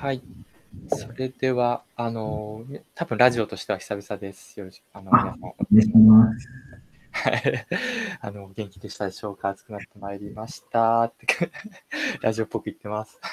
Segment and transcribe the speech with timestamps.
[0.00, 0.22] はい。
[0.94, 4.60] それでは、あの、多分ラジオとしては久々です。
[4.60, 5.34] よろしく、あの、あ
[5.72, 6.48] 皆さん、お願いします。
[7.10, 7.66] はい。
[8.22, 11.02] あの、元気でしたでしょうか暑くなってまいりました。
[11.02, 11.26] って、
[12.22, 13.18] ラジオっぽく言ってます。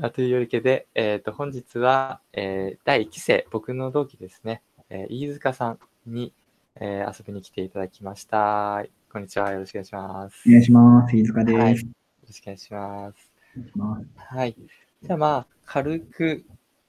[0.00, 6.32] あというわけで、えっ、と、本日は、えー第1期生、僕の同期ですね、えー飯塚さんに、
[6.76, 8.84] えー遊びに来ていただきました。
[9.12, 9.50] こんにちは。
[9.50, 10.48] よろしくお願いします。
[10.48, 11.16] お願いします。
[11.16, 11.58] 飯塚です。
[11.58, 11.72] はい。
[11.72, 11.78] よ
[12.28, 13.29] ろしくお願いします。
[14.16, 14.56] はい。
[15.02, 16.44] じゃあまあ、軽く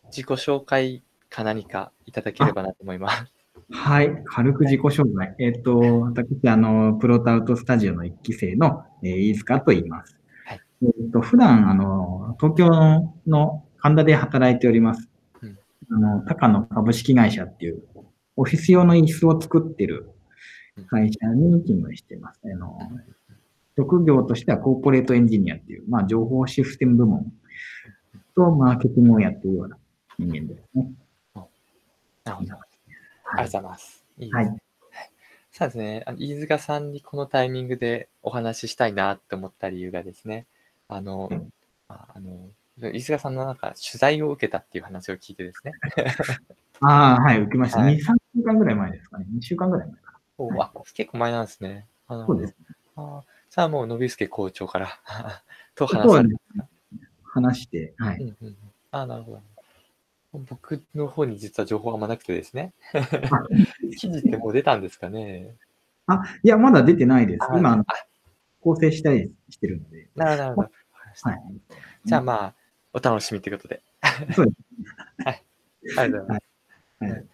[0.05, 3.33] 自己紹介か何かいただければなと思います。
[3.71, 4.23] はい。
[4.25, 5.33] 軽く自己紹介。
[5.39, 10.17] えっ、と、私、あの、プロタウトスタジオの1期生の、えー飯塚と言います。
[10.45, 15.09] はいえっ、と、普段、あの、東京の神田で働いております。
[15.41, 15.57] うん
[15.93, 17.83] あの、高野株式会社っていう、
[18.35, 20.09] オフィス用の椅子を作ってる
[20.89, 22.39] 会社に勤務しています。
[22.45, 22.77] あの、
[23.81, 27.25] 職業としてはコーポレートエンジニアっていう、まあ、情報システム部門
[28.35, 29.77] とマーケティングをやっているような
[30.19, 30.91] 人間ですね。
[32.23, 32.43] なるほど。
[32.43, 32.59] ありがとう
[33.23, 34.05] はいございます。
[34.19, 34.57] いいはいね。
[35.51, 36.03] そうですね。
[36.05, 40.45] あの飯塚さんにこのタイミングでお話ししたいなって思った理由がですね、
[40.87, 41.49] あの、うん
[41.87, 45.73] ああの飯塚さんのなんか取材を受けたっていう話を聞いてですね。
[46.81, 47.79] ああ、はい、受けました。
[47.79, 49.25] はい2、3週間ぐらい前ですかね。
[49.35, 51.87] 2週間ぐらい前かおはいあ結構前なんですね。
[52.07, 52.19] あな。
[52.21, 52.55] のそうです。
[52.95, 55.01] あさあもう、信介校長から
[55.75, 56.35] と話されて
[57.21, 58.23] 話して、はうんい。
[58.23, 58.57] うんうん
[58.93, 59.41] あなるほど。
[60.49, 62.73] 僕の方に実は情報あんまなくてですね。
[63.99, 65.55] 記事ってもう出たんですかね？
[66.07, 67.43] あ、いや、まだ出てないです。
[67.43, 67.85] あ今、あ
[68.61, 70.09] 構成したりしてるので。
[70.15, 70.71] なるほど
[71.23, 71.41] はい。
[72.05, 72.55] じゃあまあ、
[72.93, 73.83] お楽しみということで。
[74.33, 74.51] そうで
[75.93, 75.99] す。
[75.99, 76.43] ありがとうござい
[76.99, 77.13] ます。
[77.13, 77.27] はい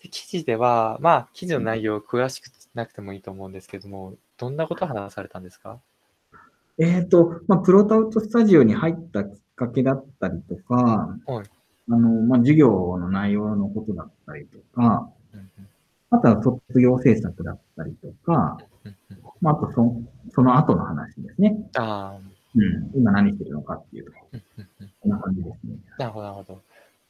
[0.00, 5.80] で記事では、まあ、記事の内容詳しくなくてもいいと思うんですけども、どんなことを話されたんですか？
[6.78, 11.46] えっ、と、まあ、プロタウトスタジオに入ったきっかけだったりとか、はい
[11.88, 15.08] あの、まあ、授業の内容のことだったりとか、
[16.10, 18.58] あとは卒業制作だったりとか、
[19.40, 20.02] まあ、あとそ
[20.34, 21.56] その後の話ですね。
[21.76, 22.18] あ
[22.54, 22.90] うん。
[22.94, 25.76] 今何してるのかっていう、ーうんうんうんこんな感じですね。
[25.98, 26.62] なるほど、なるほど。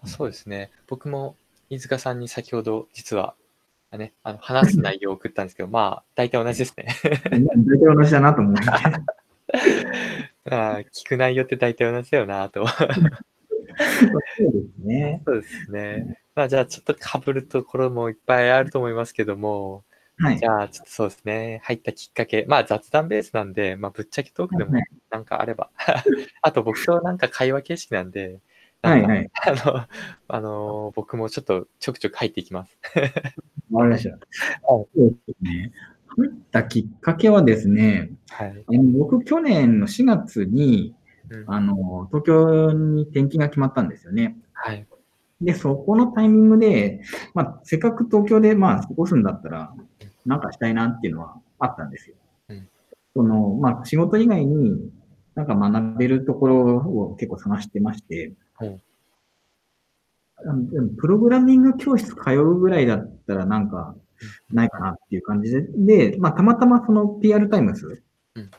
[0.04, 0.70] そうですね。
[0.86, 1.36] 僕も
[1.70, 3.34] 飯塚さんに先ほど、実は、
[3.90, 6.86] あね、あの話す内容を送ったんですけど、まあ、大体同じですね。
[7.30, 8.62] 大体同じだなと思って。
[10.50, 12.66] あー聞く内容って大体同じだよなと。
[12.66, 12.88] そう
[14.52, 15.22] ですね。
[15.26, 16.18] そうですね。
[16.34, 19.84] まあ、じゃあ、ちょっと被るところもいっぱいあると思いますけども、
[20.18, 20.46] はいじ。
[20.46, 21.60] ゃあ、ちょっとそうですね。
[21.64, 22.44] 入ったきっかけ。
[22.48, 25.70] まあ、雑談ベースなんで、まあ、ぶっちゃけトークでもはいなんかあれば。
[26.42, 28.40] あと、僕となんか会話形式なんで、
[28.82, 29.30] はいはい。
[29.46, 29.86] あの、
[30.28, 32.78] あの、僕もちょっとちょくちょく入っていきます。
[33.70, 34.18] わかりました。
[34.68, 35.72] そうですね。
[36.08, 38.64] 入ったきっかけはですね、はい。
[38.66, 40.94] あの僕、去年の4月に、
[41.30, 44.36] うんあの、東京に転勤が決まったんですよね。
[44.52, 44.86] はい。
[45.40, 47.02] で、そこのタイミングで、
[47.34, 49.74] まあ、せっかく東京で、まあ、過ごすんだったら、
[50.24, 52.16] なんかしたいなっていうのはあったんですよ。
[52.50, 52.68] うん
[53.16, 54.90] その、まあ、仕事以外に、
[55.36, 58.32] なんか学べるところを結構探してまして、
[60.98, 63.94] プログラミング教室通うぐらいだったらなんか
[64.50, 65.62] ないかなっていう感じで、
[66.10, 68.02] で、まあ、たまたまその PR タイムズ
[68.34, 68.50] うん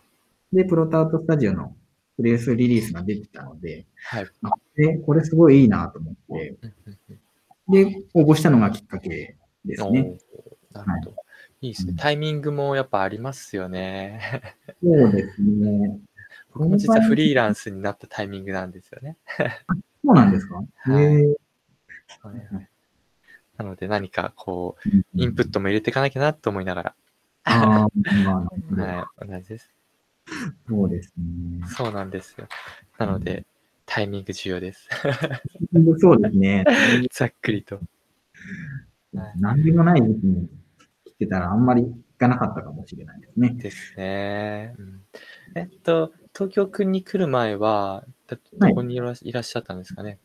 [0.53, 1.75] でプロトアウトスタジオの
[2.16, 4.27] プレスリリースが出てたので、はい。
[4.43, 6.55] あで、これすごいいいなと思って、
[7.67, 9.35] で、応募したのがきっかけ
[9.66, 10.17] ですおね。
[10.73, 11.16] ーなるほど。
[11.61, 11.95] いいですね。
[11.97, 14.41] タイミングもやっぱありますよね。
[14.81, 15.99] そうですね。
[16.57, 19.18] 僕も実はフリーランスになったタイミングなんですよね。
[20.03, 20.56] そうなんですか？
[20.91, 21.35] はいへー
[23.57, 26.96] なので何かこう、インプットも入れていかなきゃなと思いながら。
[27.46, 27.88] ああ、
[28.23, 28.47] ま
[28.78, 29.28] あ、はい。
[29.28, 29.72] 同じです。
[30.67, 31.66] そうですね。
[31.67, 32.47] そうなんですよ。
[33.00, 33.46] なので、
[33.88, 34.88] タイミング重要です。
[36.00, 36.66] そうですね。
[37.12, 37.78] ざっくりと。
[37.78, 37.85] はい
[39.40, 40.50] 何にもない時期に
[41.06, 43.50] 来てたらあんまり行かなかったかもしれないですね。
[43.56, 44.75] ですね。
[44.78, 45.01] うん
[45.55, 48.37] えっと、東京くんに来る前は、ど
[48.75, 50.19] こにいらいらっしゃったんですかね？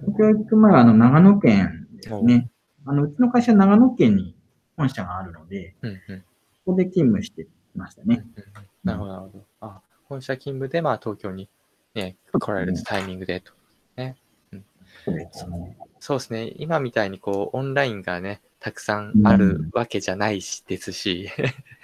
[0.00, 2.50] 東京行く前はあの長野県ですね。
[2.84, 4.36] あの、うちの会社長野県に
[4.76, 6.20] 本社があるので、うんうん。
[6.66, 8.26] ここで勤務してましたね。
[8.36, 8.44] うんうん
[8.84, 9.44] なるほど、なるほど。
[9.62, 11.48] あ、本社勤務で、まあ、東京に、
[11.94, 13.54] ね、来られるタイミングでと。
[15.04, 15.76] そうですね。
[16.00, 16.52] そうですね。
[16.56, 21.30] 今みたいに、こう、オンラインがね、たくさんあるわけじゃないし、ですし、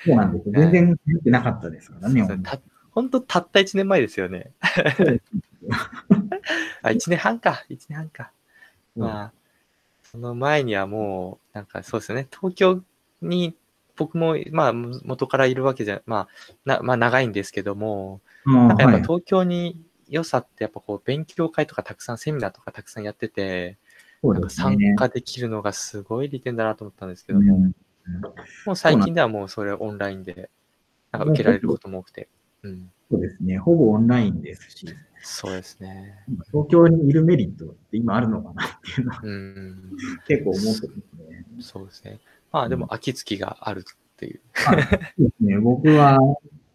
[0.05, 0.53] そうなんですよ。
[0.55, 2.23] 全然見てなかったですからね。
[2.93, 4.53] 本当たった1年前ですよね。
[6.83, 7.65] あ、1年半か。
[7.71, 8.33] 1年半か。
[8.97, 9.33] うんまあ、
[10.03, 12.27] その前にはもう、なんかそうですよね。
[12.31, 12.83] 東京
[13.23, 13.55] に、
[13.97, 16.29] 僕も、まあ、元からいるわけじゃ、まあ、
[16.65, 19.79] なまあ、長いんですけども、まあなんかやっぱはい東京に
[20.09, 23.79] 良さってやっぱこう勉強会とかたくさんセミナーとかたくさんやってて、
[24.23, 24.51] なんか。
[24.51, 27.73] 参加できるのがすごい利点だなと思ったんですけども、うん
[28.67, 30.51] もう最近ではもうそれオンラインで
[31.13, 32.29] なんか受けられることも多くて、
[32.63, 33.59] うん、そうですね。
[33.59, 34.87] ほぼオンラインですし、
[35.23, 36.15] そうですね。
[36.51, 39.97] 東京にいるメリットって今あるのかなっていうのはうん、
[40.27, 41.45] 結構思ってますね。
[41.61, 42.21] そうですね。
[42.53, 43.83] まあでも秋月があるっ
[44.17, 44.41] ていう。
[44.55, 44.83] そうで
[45.39, 45.59] すね。
[45.61, 46.19] 僕は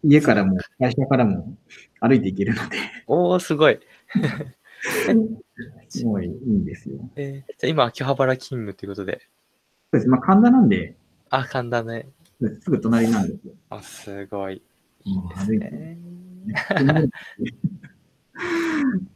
[0.02, 1.56] 家からも会社からも
[2.00, 3.80] 歩いて行けるので、おー、すごい。
[5.88, 7.10] すごいいいんですよ。
[7.16, 9.20] えーじゃあ今、秋葉原勤務ということで、
[9.92, 10.08] そうです。
[10.08, 10.96] まあ神田なんで、
[11.30, 12.08] あ、神田ね。
[12.60, 13.54] すぐ隣なんですよ。
[13.70, 14.62] あ、すごい。
[15.06, 15.98] いいですね。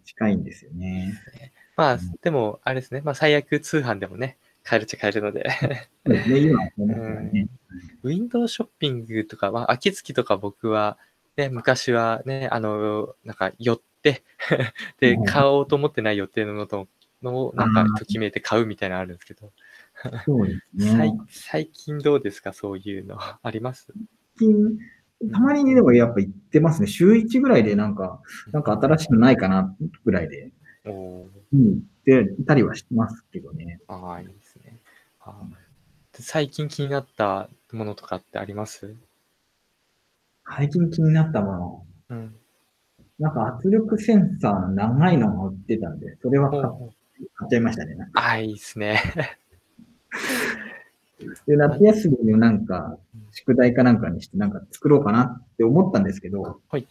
[0.04, 1.20] 近いんですよね。
[1.76, 3.00] まあ、でも、あれですね。
[3.04, 5.44] まあ、最悪通販でもね、買えるっちゃ買えるので。
[5.44, 5.88] ね。
[6.38, 7.48] 今はそうですからね。
[8.02, 10.98] ウィンドウショッピングとか、まあ、秋月とか僕は、
[11.36, 14.22] ね、昔はね、あの、なんか寄って、
[15.00, 16.88] で、はい買おうと思ってない予定のもの
[17.22, 19.52] のを、なんかときめいて買うみたいなのあるんですけど、
[20.24, 21.18] そうです最ね。
[21.28, 22.52] 最近どうですか？
[22.54, 23.92] そういうのあります？
[24.38, 24.78] 最近、
[25.32, 26.86] たまにでもやっぱ行ってますね。
[26.86, 28.20] 週1ぐらいでなんか、
[28.52, 30.50] なんか新しくないかなぐらいで、
[30.84, 33.80] うん、行っていたりはしてますけどね。
[33.86, 34.78] ああ、いいですね。
[35.20, 35.34] あ
[36.12, 38.94] 最近気になったものとかってあります？
[40.56, 41.86] 最近気になったもの。
[42.08, 42.34] うん。
[43.18, 46.60] なんか圧力センサー長いのが売ってたんで、それは買
[47.46, 47.94] っちゃいましたね。
[48.14, 49.02] ああ、いいですね。
[51.46, 52.98] で、夏休みのなんか、
[53.32, 56.86] 宿題かなんかにしてなんか作ろうかなって思ったんですけど、はい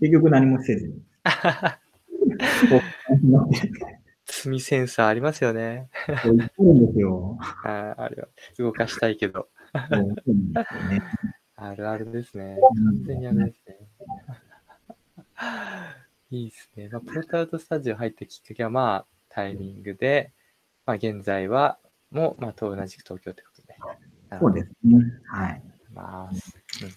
[0.00, 1.02] 結局何もせずに。
[4.26, 5.88] 積みセンサーありますよね。
[6.22, 7.36] こう言ってるんですよ。
[7.64, 9.48] あーあれは動かしたいけど。
[11.56, 12.58] あるあるですね。
[12.60, 13.76] 完全にあれですね。
[16.30, 16.88] いいですね。
[16.90, 20.32] まあ、プロトアウトスタジオ入ったきっかけは、まあ、タイミングで、
[20.86, 21.78] まあ、現在は、
[22.10, 23.76] もう、まあ、と同じく東京ということで。
[24.38, 24.98] そうですね。
[25.24, 25.62] はい。
[25.98, 26.56] ます。
[26.82, 26.88] うん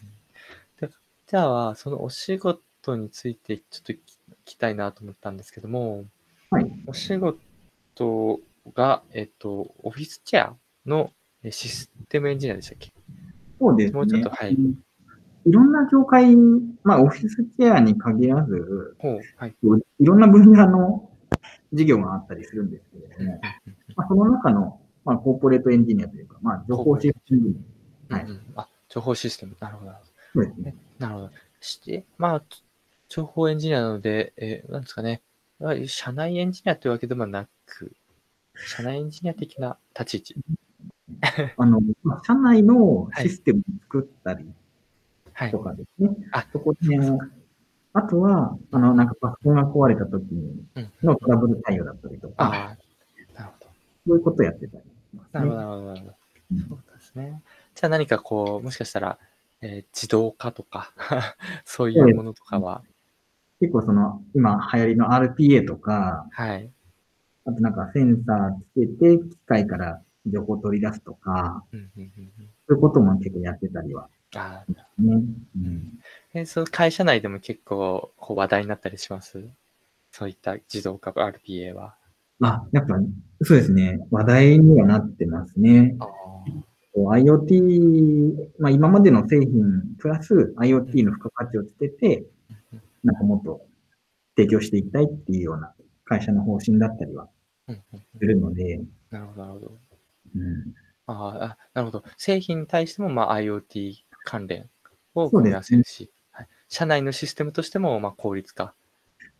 [0.87, 0.93] で
[1.27, 3.97] じゃあ、そのお仕事についてちょっと聞
[4.45, 6.05] きたいなと思ったんですけども、
[6.49, 6.71] はい。
[6.87, 8.39] お仕事
[8.75, 10.55] が、えっと、オフィスチェア
[10.85, 11.11] の
[11.43, 12.91] えシステムエンジニアでしたっけ？
[13.59, 13.97] そうですね。
[13.97, 14.57] もうちょっとはい
[15.43, 16.35] いろんな業界、
[16.83, 18.95] まあ、オフィスチェアに限らず、
[19.37, 19.55] はい。
[19.99, 21.09] いろんな分野の
[21.73, 23.41] 事業があったりするんですけれども、
[23.95, 27.65] まあ、その中の、まあ、コーポレートエンジニアというか、まあ、情報システムエンジニ
[28.09, 29.55] はいうんうんあ、情報システム。
[29.59, 29.91] なるほど。
[29.91, 30.11] なるほどア。
[30.33, 30.75] そうですね。
[30.99, 31.31] なるほど。
[31.61, 32.43] して、まあ、
[33.07, 35.21] 情報エンジニアなので、えーなんですかね。
[35.61, 37.93] いわゆる社内エンジニアというわけでもなく、
[38.55, 41.55] 社内エンジニア的な立ち位置。
[41.57, 44.45] あの、まあ社内のシステムを作ったり
[45.33, 45.59] はいと。
[45.59, 46.09] かですね。
[46.31, 46.99] あそこで、
[47.93, 50.25] あとは、あの、なんかパソコンが壊れた時
[51.03, 52.77] のトラブル対応だったりとか、ああ、
[53.39, 53.67] なるほど。
[54.07, 54.91] そういうことをやってたりね。
[55.31, 56.15] なるほど、なるほど、なるほど。
[56.51, 57.41] うんそうですね。
[57.81, 59.17] じゃあ何かこう、もしかしたら、
[59.61, 60.93] えー自動化とか、
[61.65, 62.83] そういうものとかは、
[63.59, 66.69] 結構その、今流行りの RPA とか、はい。
[67.45, 68.51] あとなんかセンサー
[68.85, 74.75] つけて機械から情報を取り出すとか、うんうんうんうん、そういうことも結構やってたりはあね。
[74.99, 75.99] うん、
[76.35, 79.43] えその会社内でも結構こう話題になったりします？
[80.11, 81.95] そういった自動化 RPA は。
[82.41, 82.99] あ、やっぱ、
[83.41, 84.05] そうですね。
[84.11, 85.97] 話題にはなってますね。
[86.95, 92.25] IoT、まあ今までの製品プラス IoT の付加価値をつけて、
[93.03, 93.61] なんかもっと
[94.35, 95.73] 提供していきたいっていうような
[96.05, 97.29] 会社の方針だったりは
[97.67, 97.75] す
[98.19, 99.77] るので、なるほど、なるほど。
[100.35, 100.73] うん、
[101.07, 102.03] あーあ、なるほど。
[102.17, 103.93] 製品に対してもまあ IoT
[104.23, 104.69] 関連
[105.15, 108.73] を組み合わせるし、はい、社内のシステムとしてもまあ効率化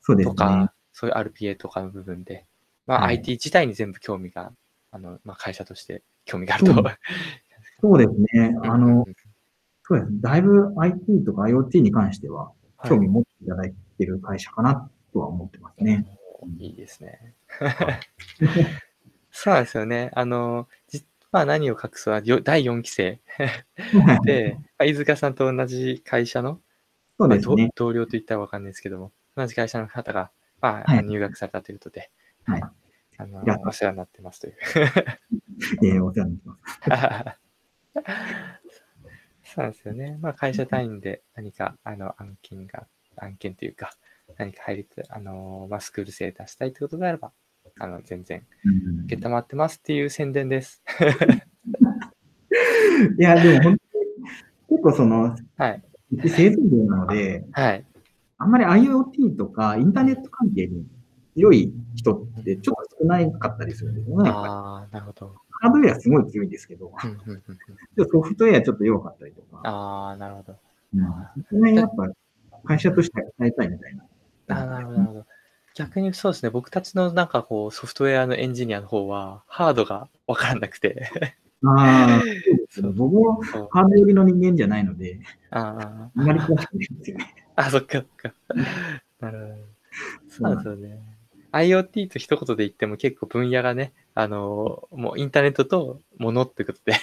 [0.02, 0.36] そうですね。
[0.36, 2.46] とか、そういう RPA とかの部分で、
[2.88, 4.52] まあ、はい IT 自体に全部興味が、
[4.92, 6.74] あのまあ、会社として興味があると。
[7.82, 8.56] そうですね。
[8.64, 9.06] あの、
[9.84, 10.22] そうです。
[10.22, 12.52] だいぶ IT とか IoT に関しては
[12.86, 16.06] 興味持っていただいている会社かなとは思ってますね。
[16.60, 17.34] いいですね。
[19.32, 20.12] そうですよね。
[20.14, 23.20] あの、じまあ何を隠そう、よ第4期生
[24.26, 26.62] で、まあ飯塚さんと同じ会社の、
[27.20, 27.72] そうですね。
[27.76, 32.12] 同僚と言ったらわかんないですけども、同じ会社の方が、まあ、はい入学されたということで、
[32.46, 32.64] はい。
[33.22, 34.56] あのお世話になってますという。
[35.86, 37.52] えーお世話になってます。
[39.54, 40.18] そうなんですよね。
[40.22, 42.88] まあ、会社単位で何かあの案件が、
[43.18, 43.92] 案件というか、
[44.38, 47.32] 何か入りあのまあ、スクール生出したいということであれば、
[47.80, 50.82] あの全然、うん受けたまってますっていう宣伝です。
[53.20, 54.06] いや、でも本当に、
[54.70, 55.84] 結構その、はい。
[56.28, 57.86] 製造業なので、はい。
[58.38, 60.86] あんまり IoT とかインターネット関係に
[61.36, 64.30] 強い人ってちょっと少ないかったりするんですよね。
[64.30, 65.36] ああ、なるほど。
[65.62, 66.92] ハードウェアすごい強いんですけど、
[68.12, 70.56] ソフトウェアちょっと弱かったりとか、ああ、なるほど。
[70.94, 72.08] うん、やっぱ
[72.66, 74.04] 会社としては伝えたいみたいな。
[74.50, 75.26] あーなるほど、なるほど。
[75.76, 81.10] 逆にそうですね、僕たちのなんかこう、ソフトウェアのエンジニアの方は、ハードがわからなくて。
[81.64, 82.90] ああ、そうですね。
[82.90, 85.20] 僕もハード寄りの人間じゃないので、
[85.52, 87.36] ああんまり詳しくないんですよね。
[87.56, 88.34] あ、あ、そっかそっか。
[89.20, 89.72] なるほど。
[90.30, 91.11] そうですよね。
[91.52, 96.94] IoT と一言で言っても結構分野がね、あの、もうインターネットとものってことで、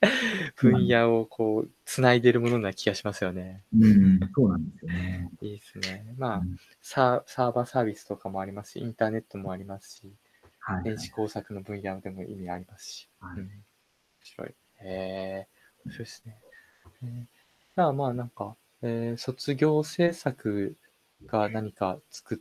[0.56, 3.62] 分野をこう、つないでるものな気がしますよね。
[3.78, 5.30] うん、そうなんですよね。
[5.40, 6.04] いいですね。
[6.16, 10.12] まあうん、サーバーサービスとかもありますし、インターネットもありますし、
[10.60, 10.84] はい。
[10.84, 13.08] 電子工作の分野でも意味ありますし。
[13.20, 13.50] はいうん、面
[14.22, 14.48] 白い。
[14.48, 14.54] へ
[14.84, 15.48] え
[15.84, 16.38] 面白いですね。
[17.02, 17.40] えー
[17.76, 20.76] じゃあまあなんか、えー卒業制作
[21.26, 22.38] が何か作っ、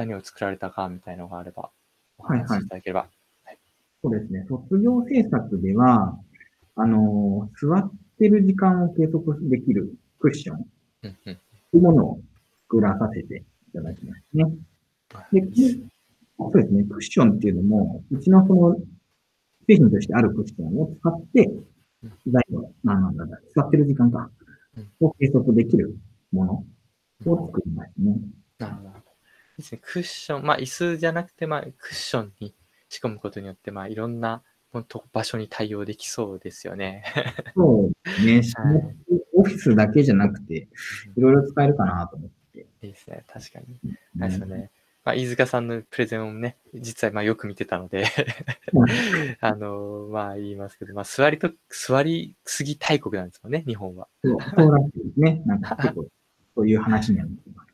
[0.00, 1.70] 何を作られたかみたいなのがあれば、
[2.18, 3.06] おはいはい話しいただければ。
[4.02, 4.46] そうですね。
[4.48, 6.18] 卒業制作では、
[6.76, 10.66] あのー座ってる時間を計測できるクッション
[11.02, 12.20] というものを
[12.68, 14.54] 作らさせていただきましたね。
[15.32, 15.42] で、
[16.38, 16.84] そうですね。
[16.84, 18.76] クッションっていうのも、うちのその
[19.66, 21.50] 製品としてあるクッションを使って、
[22.26, 24.30] 材料、なんなんだ、座ってる時間か、
[25.00, 25.96] を計測できる
[26.32, 28.16] ものを作りましたね。
[28.58, 29.09] なるほど。
[29.60, 29.80] ですね。
[29.82, 32.54] クッション、まあ椅子じゃなくて、まあクッションに
[32.88, 34.42] 仕込むことによって、まあいろんな
[35.12, 37.04] 場所に対応できそうですよね。
[37.54, 38.72] そうですね。
[38.74, 40.68] はいオフィスだけじゃなくて、
[41.16, 42.66] いろいろ使えるかなと思って。
[42.82, 43.24] いいですね。
[43.26, 43.78] 確かに。
[44.20, 44.70] あれですよね。
[45.02, 48.04] まあ、飯塚さんのプレゼンをね、実はまあよく見てたので
[49.40, 54.08] あのまあ言いますけど、まあ座りと、座りすぎ大国なんですもんね、日本は。
[54.22, 55.42] そうそうらしいですね。
[55.46, 56.06] なんか結構、
[56.54, 57.69] そういう話にはなってます。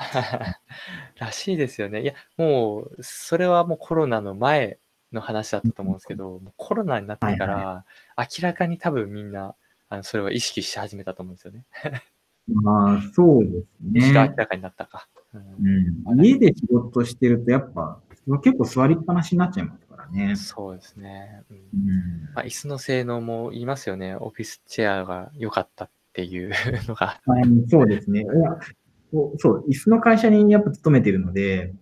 [1.18, 2.02] らしいですよね。
[2.02, 4.78] いや、もう、それはもうコロナの前
[5.12, 7.84] の話だったと思うんですけど、もうコロナになってから、
[8.16, 9.54] 明らかに多分みんな、
[9.88, 11.64] あのそれは意識し始めたと思うんですよね。
[12.48, 14.34] まあ、そうですむしろ明ね。
[14.36, 15.08] らかになったか。
[15.34, 16.24] うんうん。
[16.24, 18.00] 家で仕事してると、やっぱ、
[18.42, 20.36] 結構座りっぱなしになっちゃいますからね。
[20.36, 21.42] そうですね。
[21.50, 21.64] うんうん。
[22.34, 24.16] まあ、椅子の性能も言いますよね。
[24.16, 26.50] オフィスチェアが良かったっていう
[26.88, 27.20] のが。
[27.24, 28.22] はいそうですね。
[28.22, 28.58] いや
[29.38, 31.72] そう椅子の会社にやっぱ勤めてるので、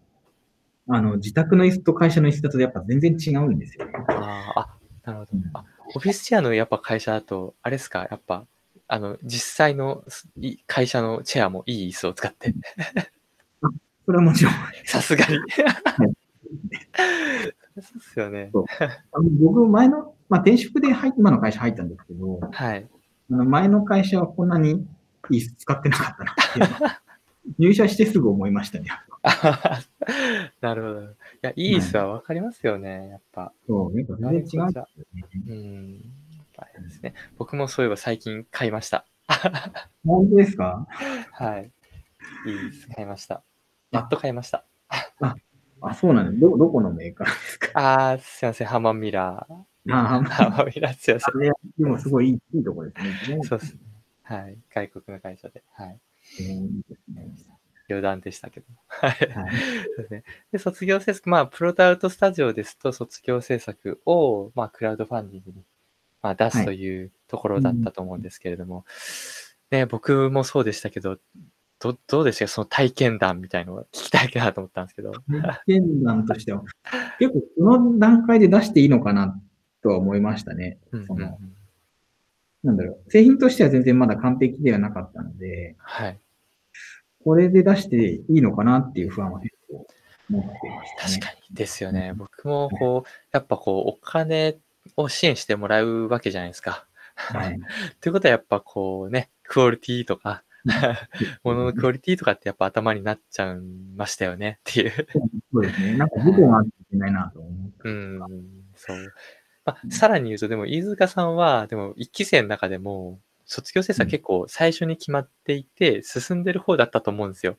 [0.88, 3.92] あの、自宅の椅子と会社の椅子だとやっぱ全然違うんですよね。
[4.08, 5.48] あーあ、なるほうんど。
[5.52, 8.46] あ、オフィスチェアのやっぱ会社だと、あれですか、やっぱ、
[8.86, 10.02] あの、実際の
[10.66, 12.54] 会社のチェアもいい椅子を使って、
[14.06, 14.54] それはもちろん。
[14.86, 15.36] さすがに。
[17.76, 18.50] そうですよね。
[19.12, 22.88] あの僕、前の、まあ、転職で入っ今の会社入ったんですけど、はい。
[23.30, 24.86] あの前の会社はこんなに
[25.30, 26.66] 椅子使ってなかったなっていう
[27.58, 28.88] 入社してすぐ思いましたね。
[30.60, 31.02] なるほど。
[31.02, 31.06] い
[31.42, 33.52] や、いい椅子はわかりますよね、やっぱ。
[33.66, 34.84] そう、やっぱ全然違う。
[35.48, 35.92] うん。
[35.94, 37.14] やっぱりですね。
[37.36, 39.06] 僕もそういえば最近買いました。
[40.04, 40.86] 本当ですか？
[41.32, 41.70] はい。
[42.46, 43.42] いい椅子買いました。
[43.90, 44.64] やっと買いました。
[45.80, 46.40] あ、そうなんです。
[46.40, 47.70] ど、どこのメーカーですか？
[48.10, 49.54] あー、すいません、ハマミラー。
[49.90, 51.52] あハマミラー、すいません。
[51.78, 52.92] でもすごいいいいいとこで
[53.24, 53.40] すね。
[53.44, 53.80] そうですね。
[54.22, 54.58] はい。
[54.74, 55.62] 外国の会社で。
[55.72, 55.98] はい。
[57.88, 58.66] 余談でしたけど。
[58.88, 59.14] はい。
[60.52, 65.64] で卒業制作、まあ、プロダウトスタジオですと、卒業制作を、まあ、クラウドファンディングに、
[66.22, 68.84] まあ、出すというところだったと思うんですけれども、
[69.70, 71.18] ね、僕もそうでしたけど、
[71.80, 72.50] どどうでしたか？
[72.50, 75.12] その体験談みたいのを聞きたいかなと思ったんですけど。
[75.12, 76.64] 体験談としては、
[77.20, 79.40] 結構この段階で出していいのかな
[79.82, 80.78] とは思いましたね。
[80.90, 81.57] うんそのうんうん
[82.64, 83.10] なんだろう。
[83.10, 86.18] 製品としては全然まだ完璧ではなかったので、はい。
[87.24, 89.86] これで出していいのかなっていう不安は結構
[90.28, 91.18] 持ってましたね。
[91.20, 92.12] 確かにですよね。
[92.16, 94.56] 僕もこう、やっぱこう、お金
[94.96, 96.86] を支援してもらうわけじゃないですか。
[97.14, 97.58] はい。
[98.00, 100.44] ということはやっぱこうね、クオリティとか、
[101.42, 103.56] もののクオリティとかってやっぱ頭になっちゃい
[103.96, 104.90] ましたよねっていう。
[105.52, 105.96] そうですね。
[105.96, 107.50] なんか事故があっていけないなと思
[107.84, 107.90] う。
[107.90, 108.20] うん、
[108.74, 109.14] そう。
[109.68, 117.58] まあ、さらに言うと、でも飯塚さんは、でも一期生の中でも、卒業制作結構最初に決まっていて、進んでる方だったと思うんですよ。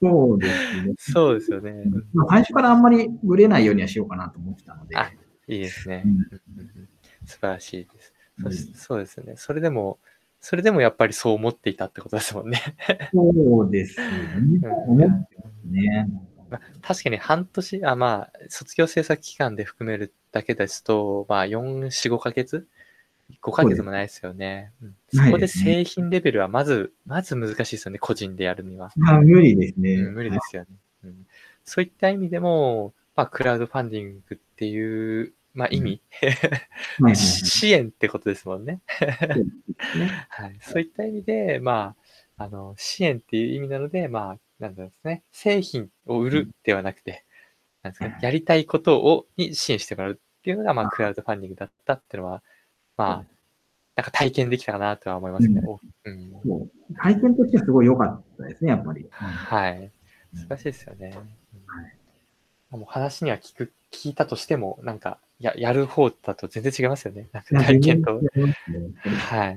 [0.00, 0.94] そうですね。
[0.98, 1.84] そうですよね。
[2.28, 4.96] 最初からあんまりぶれないようにはしようかなと思ってたので。
[4.96, 5.10] あ
[5.48, 6.02] いいですね。
[6.04, 6.18] うん
[7.24, 8.14] 素晴らしいです。
[8.38, 9.34] うんそうですね。
[9.36, 9.98] それでも、
[10.40, 12.60] それでもやっぱりそう思っていたってことですもんね。
[13.12, 14.68] そうですね。
[14.86, 16.08] 思ってますね。
[16.50, 22.68] まあ確かに半年、あ、まあ、卒業制作期間で含めるだけですと、まあ、4、4、5ヶ月
[23.42, 24.72] ？5ヶ月もないですよね。
[24.82, 28.92] うんそこで製品レベルはまず、まず難しいですよね、個人でやるには。
[28.96, 29.94] まあ、無理ですね。
[29.94, 30.68] うん無理ですよね。
[31.04, 31.26] うん
[31.64, 36.50] そういった意味でも、まあ、クラウドファンディングっていう、まあ、意味、 はいはい
[37.02, 37.16] はい。
[37.16, 38.80] 支援ってことですもんね。
[40.28, 40.58] はい。
[40.60, 41.96] そういった意味で、ま
[42.36, 47.24] あ、あの、支援っていう意味なので、まあ、なんですね、製品を売るではなくて、
[47.82, 52.42] なんですかやりたいことを、に支援してもらうっていうのが、まあ、あクラウドファンディングだったっていうのは、
[52.96, 53.26] まあうん、
[53.96, 55.60] なんか体験できたかなとは思いますね。
[55.66, 56.32] おうん。
[56.46, 59.06] そう体験としてはすごい良かったですね、やっぱり。
[59.10, 59.90] はい。
[60.34, 61.08] 素晴らしいですよね。
[61.14, 61.92] うんはい
[62.68, 67.28] もう話には聞く、聞いたとしても、なんか、や、やる方だと全然違いますよね。
[67.32, 68.20] なんか体験と。
[68.20, 68.30] ね
[69.30, 69.56] はい。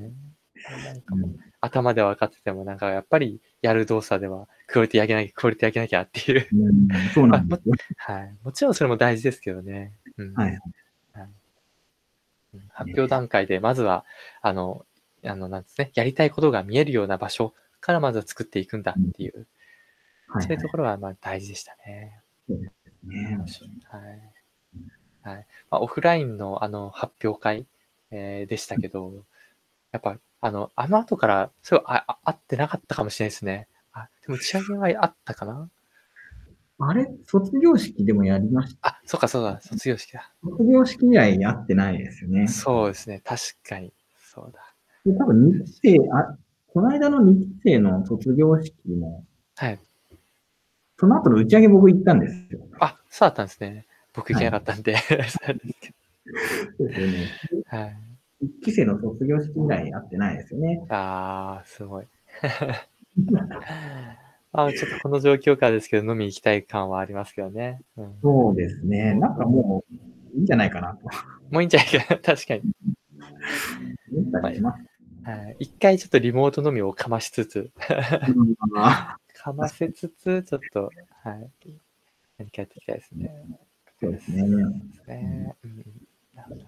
[0.85, 6.47] なんかもううん頭では分かってても、なんかやっぱりやる動作ではクオリティ上げなきゃ、クオリティ上げなきゃっていう。
[6.53, 7.75] うんそうなんですよ。
[7.97, 8.35] はい。
[8.43, 9.93] もちろんそれも大事ですけどね。
[10.17, 10.33] うん。
[10.33, 10.51] はい。
[10.51, 10.61] はい
[12.53, 14.05] うん発表段階で、まずは、
[14.41, 14.85] あの、
[15.23, 19.47] あの、なんですね、やりたいことが見えるような場所からまずは作っていくんだっていう、
[20.27, 22.21] はいそういうところはまあ大事でしたね。
[23.03, 23.39] ね。
[23.85, 24.31] はい。
[25.23, 25.47] はい。
[25.71, 27.65] まあ、オフラインのあの発表会、
[28.11, 29.25] えーでしたけど、
[29.91, 33.67] やっぱ、あの、あの後から、そう、あ、ああってなかったかもしれないですね。
[33.93, 35.69] あ、でも打ち上げはあったかな？
[36.81, 38.89] あれ、卒業式でもやりました？
[38.89, 40.31] あ、そうかそうだ、卒業式だ。
[40.43, 42.47] 卒業式以来やってないですよね。
[42.47, 43.91] そうですね、確かに。
[44.17, 44.59] そうだ。
[45.05, 49.25] で多分日生、あ、この間の日生の卒業式も、
[49.57, 49.79] はい。
[50.97, 52.59] その後の打ち上げ僕行ったんですよ。
[52.79, 53.85] あ、そうだったんですね。
[54.13, 54.95] 僕行けなかったんで。
[55.07, 55.33] そうです
[55.81, 55.93] け
[56.77, 57.39] そうですよね。
[57.71, 57.97] どはい。
[58.41, 60.85] 一期生の卒業式以来やってないですよね。
[60.89, 62.07] あー、すごい。
[64.51, 67.81] あちょっとこの状況下ですけど、飲み行きたい感はありますけどね。
[67.97, 69.13] うん、そうですね。
[69.13, 69.83] なんかも
[70.33, 71.03] う、いいんじゃないかなと
[71.51, 72.19] もういいんじゃないかな？
[72.23, 72.63] 確かに。
[75.23, 75.55] はい。
[75.59, 77.71] 一回ちょっとリモート飲みをかましつつ、
[78.27, 78.55] うん
[79.33, 80.91] かませつつ、ちょっと、
[81.23, 81.51] はい。
[82.37, 83.45] 何かやっていきたいですね。
[83.99, 84.41] そうですね。
[84.41, 84.47] で
[85.03, 85.55] すね。
[85.63, 85.85] うん
[86.35, 86.65] なるほど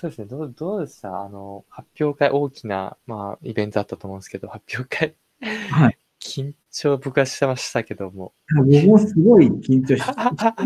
[0.00, 0.26] そうですね。
[0.26, 1.22] どう、どうでした？
[1.22, 5.16] あの、発表会、大きな、まあ、イベントだったと思うんですけど、発表会。
[5.70, 5.98] はい。
[6.20, 8.32] 緊張僕はしてましたけども。
[8.56, 10.12] 僕もすごい緊張して、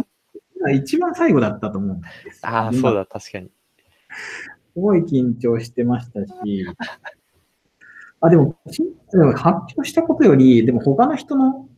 [0.77, 2.51] 一番最後だったと思うんですよ。
[2.51, 3.51] ああ、そうだ、確かに。
[4.75, 6.67] すごい緊張してましたし、
[8.21, 8.83] あ、でも発
[9.77, 11.69] 表したことより、でも他の人の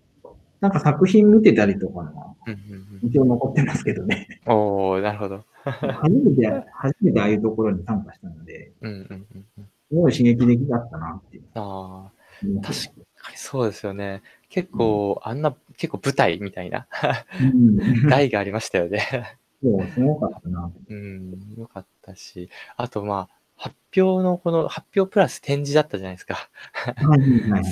[0.65, 4.27] なんか作品見てたりとかのは、うんうん印象残ってますけどね。
[4.47, 5.45] うん、おおなるほど。
[5.63, 9.27] 初めて、初めてああいうところに参加したので、うんうんうん
[9.59, 9.65] うん。
[9.65, 11.43] すごい刺激的だったなっていう。
[11.55, 12.13] ああ、
[12.63, 14.23] 確かにそうですよね。
[14.49, 16.87] 結構、あんな、結構舞台みたいな
[17.43, 17.77] うん、
[18.09, 19.37] 台がありましたよね。
[19.63, 20.73] そう、すごかったな。
[20.89, 22.49] うん、よかったし、
[22.79, 23.44] あとまあ、発
[23.97, 26.51] 表のこの発表プラス展示だったじゃないですか。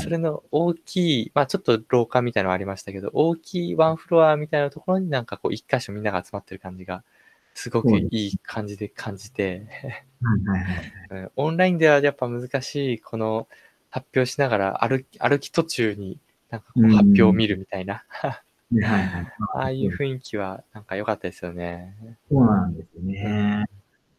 [0.03, 7.05] それの大きい、まあちょっと廊下みたいなのはありましたけど、大きいワンフロアみたいなところになんかこう一箇所みんなが集まってる感じが、
[7.55, 9.67] すごくいい感じで感じて、
[11.37, 13.49] オンラインではやっぱ難しい、この
[13.91, 16.19] 発表しながら歩き歩き途中に
[16.51, 18.05] なんかこううん発表を見るみたいな。
[19.53, 21.95] ああいう雰囲気はなんか良かったですよね。
[22.31, 23.67] そうなんですね。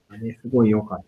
[0.09, 1.05] あれすごい良かった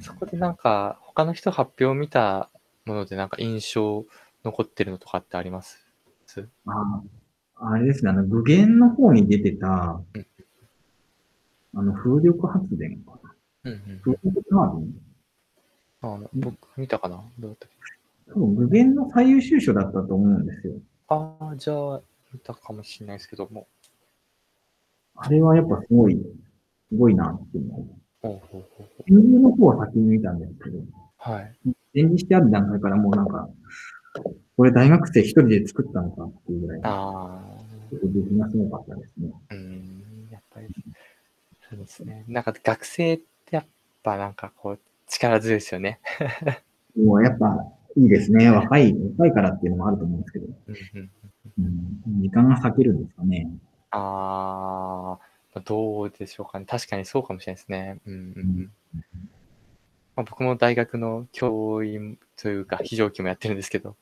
[0.00, 2.50] そこでなんか他の人発表を見た
[2.84, 4.04] ものでなんか印象
[4.44, 5.86] 残ってるのとかってあります？
[6.66, 7.02] あ
[7.58, 10.26] あれですね、あの、具現の方に出てたうん、
[11.74, 13.34] あの、風力発電かな。
[13.64, 15.00] うんうん風力タービン？
[16.02, 17.24] あ僕見たかな？
[17.38, 18.32] どうだったっけ？
[18.32, 20.74] 多分、具現の最優秀賞だったと思うんですよ。
[21.08, 22.02] ああ、じゃあ
[22.34, 23.66] 見たかもしれないですけども。
[25.16, 26.14] あれはやっぱすごい、
[26.90, 27.86] すごいなっていうのを。
[28.22, 30.78] ほうほうほうの方は先に見たんですけど、
[31.18, 31.52] はい。
[31.92, 33.48] 展示してある段階からもうなんか、
[34.56, 37.40] これ大学生一人で作ったのかっていうぐらい、あ
[37.90, 39.30] ちょっと出来がすごかったですね。
[39.32, 40.68] あ、うん、やっぱり、
[41.68, 42.24] そうですね。
[42.28, 43.66] なんか学生ってやっ
[44.02, 46.00] ぱなんかこう力強いですよね。
[46.96, 47.58] もうやっぱ
[47.96, 48.50] いいですね。
[48.50, 50.46] 若い、若いからっていうのもあると思うんですけど、
[51.58, 53.48] うん、時間が割けるんですかね。
[53.90, 55.26] ああ、
[55.60, 56.66] どうでしょうかね。
[56.66, 57.98] 確かにそうかもしれないですね。
[58.06, 58.20] うんうん
[58.94, 59.00] うん
[60.16, 63.96] まあ、僕も大学の教員というか非常勤もやってるんですけど、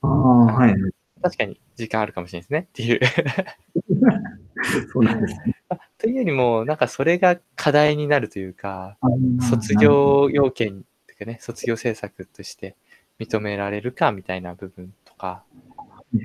[0.00, 0.74] ああ、はい。
[1.22, 3.00] 確かに時間あるかもしれないですねっていう。
[4.92, 5.56] そうなんですね。
[5.98, 8.96] というよりも、なんかそれが課題になるというか、
[9.50, 12.76] 卒業要件というかね、卒業政策として
[13.18, 15.42] 認められるかみたいな部分とか、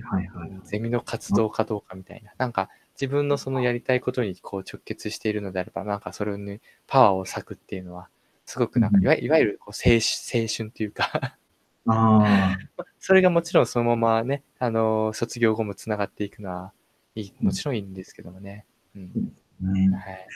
[0.04, 0.52] はいはい。
[0.66, 2.70] ゼミの活動かどうかみたいな、なんか
[3.02, 8.10] 自分のそのやりたいことにこう直結しているのであれば、なんかそれにパワーを割くっていうのは、
[8.46, 11.38] すごくなんか、いわいわゆるこう青春青春っていうか
[13.00, 16.74] それがもちろんそのままね、あの、卒業後もつながっていくのは、
[17.16, 18.66] いい、もちろんいいんですけどもね。
[18.96, 19.34] うん。
[19.62, 20.28] ね、はい。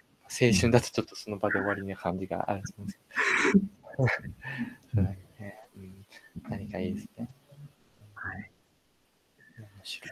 [0.48, 3.00] 青春だとちょっとその場で終わりな感じがあると思うんです
[3.54, 4.08] けど。
[4.96, 5.68] そうだね。
[5.78, 6.06] うん。
[6.50, 7.30] 何かいいですね。
[8.16, 8.52] はい。
[9.60, 10.10] 面白い。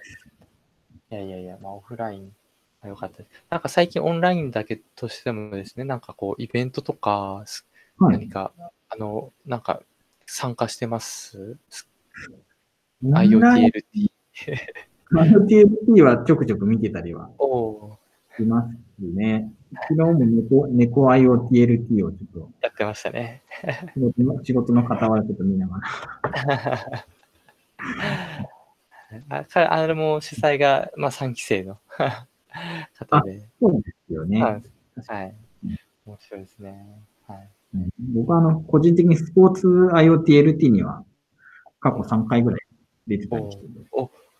[1.09, 2.35] いやいやいや、まあオフライン
[2.83, 3.29] は良かったです。
[3.49, 7.65] なんか最近オンラインだけとしてもですね、なんかこうイベントとか、す
[7.97, 8.17] はい。
[8.17, 8.51] 何か、
[8.89, 9.81] あの、なんか
[10.25, 11.57] 参加してます？
[13.03, 14.11] オンライン ?IoTLT。
[15.11, 17.99] IoTLT はちょくちょく見てたりはおお
[18.35, 18.69] します
[18.99, 19.51] ね。
[19.89, 23.43] 昨日も猫猫 IoTLT をちょっとやってましたね。
[23.93, 27.07] 仕事の仕事の傍らちょっと見ながら。
[29.29, 31.77] あ彼あれも主催が、まあ、3期生の
[32.97, 34.41] 方で、そうですよね。
[34.41, 34.63] はい。
[35.07, 35.35] はい。
[36.05, 37.03] 面白いですね。
[37.27, 37.49] はい。
[37.75, 41.03] うん僕はあの、個人的にスポーツ IoTLT には
[41.79, 42.59] 過去3回ぐらい
[43.07, 43.69] 出てたりしてて。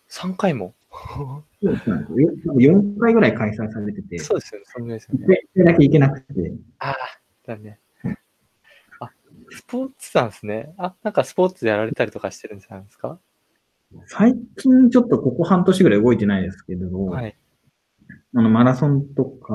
[0.08, 0.74] 3回も？
[1.60, 4.66] そうですよ4回ぐらい開催されてて、そうですよね。
[4.68, 5.26] そんぐらいですよね。
[5.56, 6.96] 1回だけ行けなくて、ああ、
[7.44, 7.80] だね。
[9.00, 9.10] あ、
[9.50, 10.72] スポーツなんですね。
[10.76, 13.18] あ、なんかスポーツやられたりとかしてるんじゃないですか？
[14.06, 17.36] 最近ちょっとここ半年ぐらい動いてないですけど、はい。
[18.36, 19.54] あの、マラソンとか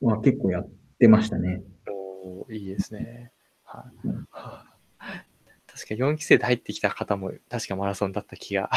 [0.00, 1.62] おは結構やってましたね。
[1.86, 3.32] ーおーいいですね。
[3.64, 4.08] はい。
[4.08, 4.74] はあ
[5.66, 8.70] 確か4期生で入ってきた方も確かマラソンだった気が。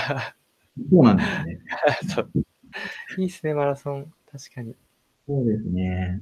[0.89, 1.60] そうなんですよね。
[2.15, 2.32] そう。
[3.17, 4.13] いいですね、マラソン。
[4.32, 4.75] 確かに。
[5.27, 6.21] そうですね。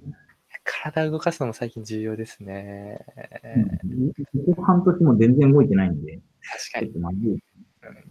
[0.64, 3.06] 体を動かすのも最近重要ですね。
[4.48, 6.20] ここ半年も全然動いてないんで、
[6.74, 7.40] 確かに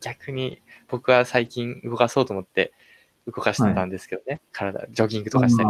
[0.01, 2.73] 逆に僕は最近動かそうと思って
[3.33, 4.41] 動かしてたんですけどね。
[4.53, 5.69] 体、ジョギングとかしたり。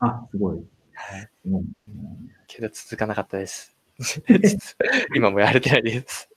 [0.00, 0.58] あ、すごい。
[0.58, 0.66] はい
[2.46, 3.76] けど続かなかったです。
[5.14, 6.30] 今もやれてないです。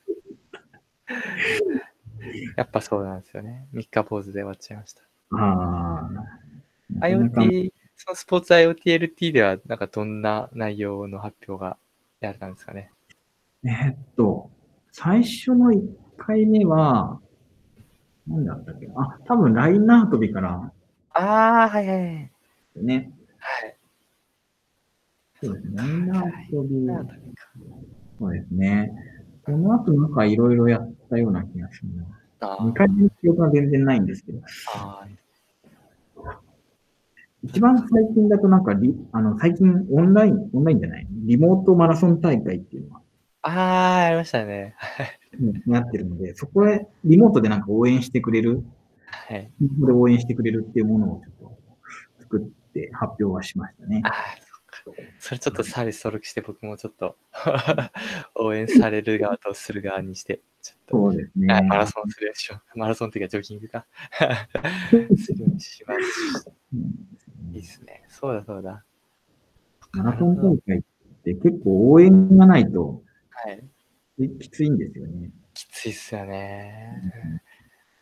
[2.58, 3.68] やっぱそうなんですよね。
[3.74, 5.02] 3日坊主で終わっちゃいました。
[5.32, 6.10] あ
[7.00, 7.06] あ。
[7.06, 11.78] IoT、そのスポーツ IoTLT では、なんかどんな内容の発表が
[12.20, 12.92] やれたんですかね？
[13.64, 14.50] えーっと、
[14.92, 15.82] 最初の1
[16.18, 17.22] 回目は、
[18.30, 18.88] 何だったっけ？
[18.96, 20.72] あ、多分ラインナー跳びから
[21.14, 22.32] ああ、はいはいはい。
[22.76, 23.12] ね。
[23.40, 23.76] はい。
[25.42, 25.74] そうですね。
[25.76, 26.88] ラインナー跳び。
[28.20, 28.92] そうですね。
[29.44, 32.06] この後なんかいろいろやったような気がするな。
[32.42, 34.42] あ2回目の記憶が全然ないんですけど。
[34.76, 35.08] あ
[37.42, 42.99] 一番最近だとなんかリ、あの、最近オンライン、オンラインじゃない、リモートマラソン大会っていうのが
[43.42, 44.76] ああ、ありましたね。
[45.40, 48.64] うんなってるので、そこへリモートでなんか応援してくれる、
[49.08, 49.52] はい。
[49.62, 51.58] リモートで応援してくれるっていうものをちょっと
[52.22, 54.10] 作って発表はしましたねあ。
[54.10, 54.14] あ、
[54.84, 55.02] そっか。
[55.20, 57.16] それちょっとサービス登録して僕もちょっと
[58.36, 60.98] 応援される側とする側にして、ちょっと。
[60.98, 61.54] そうですね。
[61.54, 62.80] はいマラソンするようにしよう。
[62.80, 63.86] マラソンっていうかジョギングか。
[65.18, 66.52] するようにします。
[66.74, 67.10] うん
[67.52, 68.04] いいですね。
[68.10, 68.84] そうだそうだ。
[69.94, 70.82] マラソン大会っ
[71.24, 73.02] て結構応援がないと
[73.46, 73.64] はい。
[74.40, 75.32] きついんですよね。
[75.54, 77.42] きついっすよね。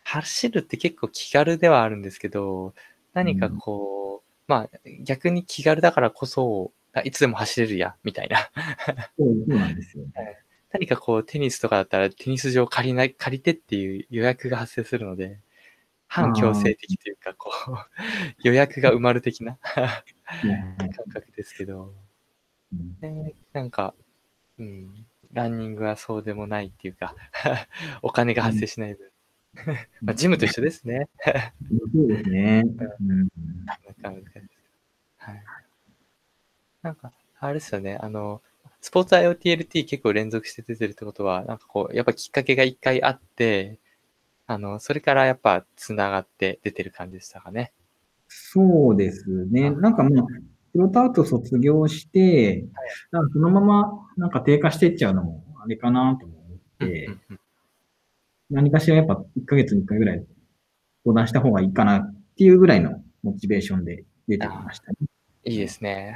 [0.04, 2.73] 走るって結構気軽ではあるんですけど、
[3.13, 8.50] 何かこう、まあ逆に気軽だからこそ、あいつでも走れるや、みたいな。
[9.17, 10.06] そうそうなんですよ。
[10.71, 15.39] 何かこうテニスとかだったらテニス場借りない、借りてっていう予約が発生するので、
[16.08, 17.76] 反強制的というか、こう、
[18.43, 20.04] 予約が埋まる的な 感
[21.13, 21.93] 覚ですけど、
[22.73, 23.93] うんねなんか、
[24.58, 25.06] うん、
[25.38, 27.15] ランニングはそうでもないっていうか、
[28.02, 29.12] お金が発生しない分。
[30.02, 31.08] まあ、ジムと一緒ですね。
[31.23, 32.63] そうですね。
[33.02, 33.28] うん
[33.65, 34.39] なかなか。
[35.17, 35.43] はい。
[36.82, 38.41] なんか、あれですよね、あの、
[38.82, 43.80] スポーツ IoTLT 結構連続して出てるってことは、なんかこう、やっぱきっかけが一回あって、
[44.47, 47.73] あの、それからやっぱ繋がって出てる感じでしたかね。
[48.28, 49.69] そうですね。
[49.69, 50.28] なんかもう、
[50.78, 52.63] プロトアウト卒業して、
[53.10, 56.38] なんかそのままなんか低下していっちゃうのもあれかなと思っ
[56.78, 57.10] て、
[58.52, 60.24] 何かしらやっぱ1ヶ月に1回ぐらい
[61.04, 64.98] 相談した方がいいかなっていうぐらいのモチベーションで出てきましたね。
[65.46, 66.16] いいですね。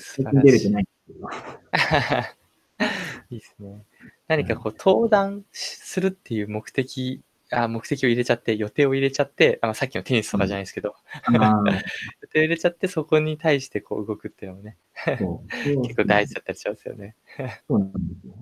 [0.00, 0.32] 素 最。
[0.32, 1.28] 近出れてないんですけど。
[3.30, 3.84] いいですね。
[4.26, 7.22] 何かこう、登壇するっていう目的、
[7.54, 11.70] あ目的を入れちゃって、予定を入れちゃって、あまあさっきのテニスとかじゃないですけど、あー
[12.22, 14.76] 予定を入れちゃって、そこに対してこう動くっていうのもね、
[15.82, 17.16] 結構大事だったりしますよね。
[17.68, 18.34] そうなんですよ。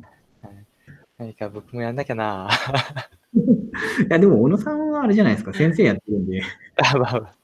[1.18, 2.48] 何か僕もやんなきゃな
[3.34, 6.42] いや、でも、小野さんははあれじゃないですか、先生やってるんで。
[6.76, 7.36] あ、まあまあ。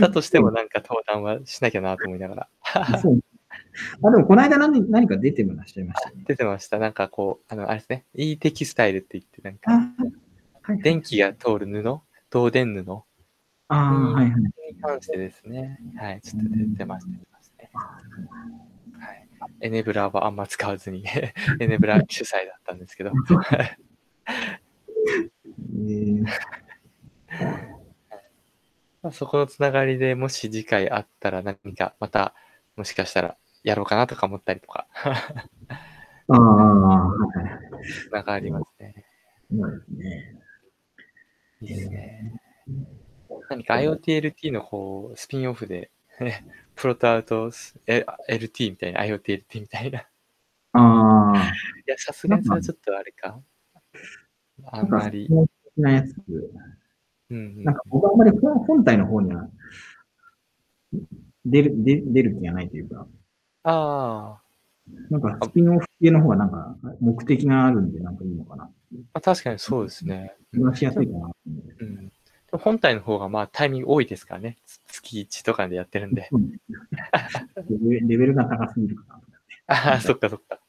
[0.00, 2.98] だとしてもなんか登壇はしなきゃなと思いながら。
[2.98, 3.20] そう。
[4.02, 6.24] あ、でもこの間何何か出てもらっしゃいましたね。
[6.26, 6.78] 出てました。
[6.78, 8.04] なんかこう、あの、あれですね。
[8.14, 10.04] いいテキスタイルって言って、なんあか、
[10.62, 12.00] はい、電気が通る布、
[12.32, 12.82] 導電布？
[12.82, 13.02] に
[13.68, 14.32] ああ、はいはい。
[14.80, 15.78] 関してですね。
[15.96, 16.20] はい。
[16.20, 17.12] ちょっと出てました。
[17.12, 19.28] ねはい。
[19.60, 21.04] エネブラはあんま使わずに、
[21.60, 23.12] エネブラ主催だったんですけど。
[25.74, 26.24] えー
[29.02, 32.34] まあ、そこのつながりでもし次回あったら何かまた
[32.76, 34.86] もしかしたらやろうかなとか思ったりとか
[36.28, 37.14] ああ、は
[37.80, 37.82] い。
[38.08, 39.04] つながりますね。
[39.50, 40.41] そうですね。
[41.62, 42.40] いいですね。
[43.48, 46.44] 何か IoTLT のこうスピンオフで、ね
[46.74, 47.50] プロトアウト
[47.86, 50.00] え LT みたいな IoTLT みたいな。
[50.00, 50.04] い
[50.72, 51.52] あ
[51.86, 53.40] や、さすがにそれはちょっとあれか。
[54.64, 55.26] あ、あんまり。
[55.26, 55.46] うん
[57.30, 59.48] うんなんか僕はあんまり本本体の方には
[61.46, 63.06] 出る、出出る気がないというか、
[63.64, 64.41] あ
[65.10, 68.64] なんかスピンオフ系の方がなんか目的があるんでなんかいいのかな。
[68.64, 70.34] ーまあ、確かにそうですね。
[70.52, 71.30] 話しやすいかな。
[71.80, 72.12] うん、
[72.58, 74.58] 本体の方がまあタイミング多いですからね。
[74.66, 76.28] つ月1とかでやってるんで。
[76.32, 76.52] うん
[78.06, 79.20] レベルが高すぎるかな。
[79.66, 80.60] ああ、そっかそっか。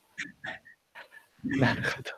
[1.44, 2.04] なるほど。
[2.04, 2.14] じゃ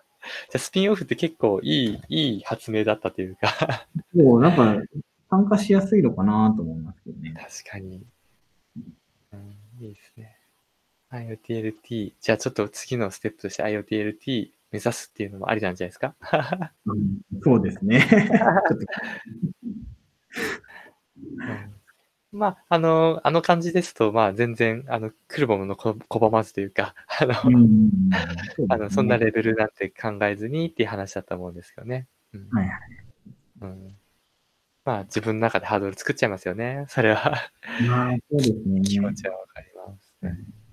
[0.56, 4.82] あスピンオフって結構いい、いい発明だったというか、そう、なんか
[5.30, 7.34] 参加しやすいのかなと思いますけどね。
[7.36, 8.06] 確かに。
[9.34, 10.35] うん、いいですね。
[11.16, 12.14] IoTLT。
[12.20, 16.16] じゃあちょっと次のステップとして IoTLT 目指すっていうのもありなんじゃないですか？
[16.86, 18.08] うんそうですね。
[22.32, 27.90] まあ、あの、あの感じですと、まあ全然、あの、来るもののこ拒まずというか、あの、うん
[28.68, 32.08] あの、そんなレレベルなんて考えずにっていう話だと思うんですけどね。
[32.34, 32.80] うんはいはい。
[33.62, 33.98] うん、
[34.84, 36.86] まあ自分の中でハードル作っちゃいますよね。
[36.90, 37.50] それは
[37.88, 38.82] まあ、そうですね。
[38.82, 40.32] 気持ちはわかりますね。
[40.32, 40.65] うん。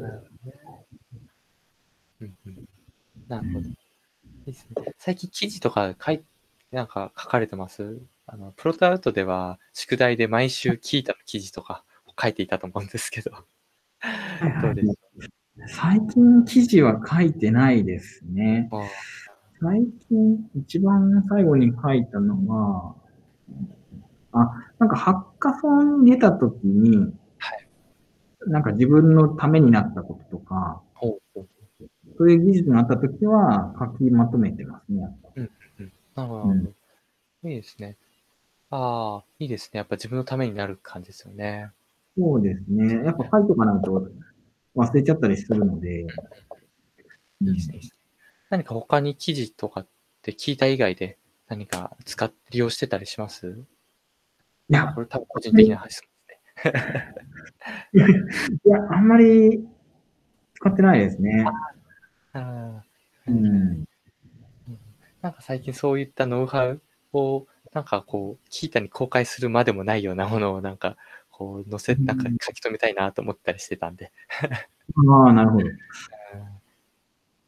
[0.00, 0.56] なるほどね。
[2.20, 2.68] うんうん、
[3.28, 3.68] なるほど。
[3.68, 3.76] いい
[4.46, 4.94] ですね。
[4.98, 6.22] 最近記事とか書い
[6.72, 8.00] なんか書かれてます？
[8.26, 13.30] あの、プロトアウトでは宿題で毎週聞いたの記事とかを書いていたと思うんですけど。
[14.62, 14.94] どうでしょ
[15.66, 18.68] 最近記事は書いてないですね。
[19.60, 22.94] 最近、一番最後に書いたのは、
[24.32, 27.12] あ、なんかハッカソン出た時に、はい
[28.46, 35.08] なんか自分のためになったこととか、そういう技術があった時は書きまとめてますね。
[35.36, 35.50] うん
[36.14, 36.42] なるほど。
[36.44, 36.74] うん
[37.44, 37.96] いいですね。
[38.70, 39.78] ああ、いいですね。
[39.78, 41.70] やっぱ自分のためになる感じですよね。
[42.18, 43.04] そうですね。
[43.04, 44.08] やっぱ書いとかないと
[44.74, 46.00] 忘れちゃったりするので。
[46.00, 46.06] い
[47.42, 47.80] いですね。
[48.50, 49.86] 何か他に記事とかっ
[50.22, 53.64] て聞いた以外で何か使っ利用してたりします？
[54.68, 56.07] いや、これ多分個人的な話ですね。
[57.92, 57.98] い
[58.68, 59.66] や、あんまり
[60.54, 61.44] 使ってないですね。
[62.32, 63.84] あーうん。
[65.20, 70.96] なんか最近そういったノウハウをなんかこう、キータに公開するまでもないようなものをなんか
[71.30, 74.12] こう載せ、うんなんか書き留めたいなと思ったりしてたんで。
[75.10, 75.64] ああ、なるほど。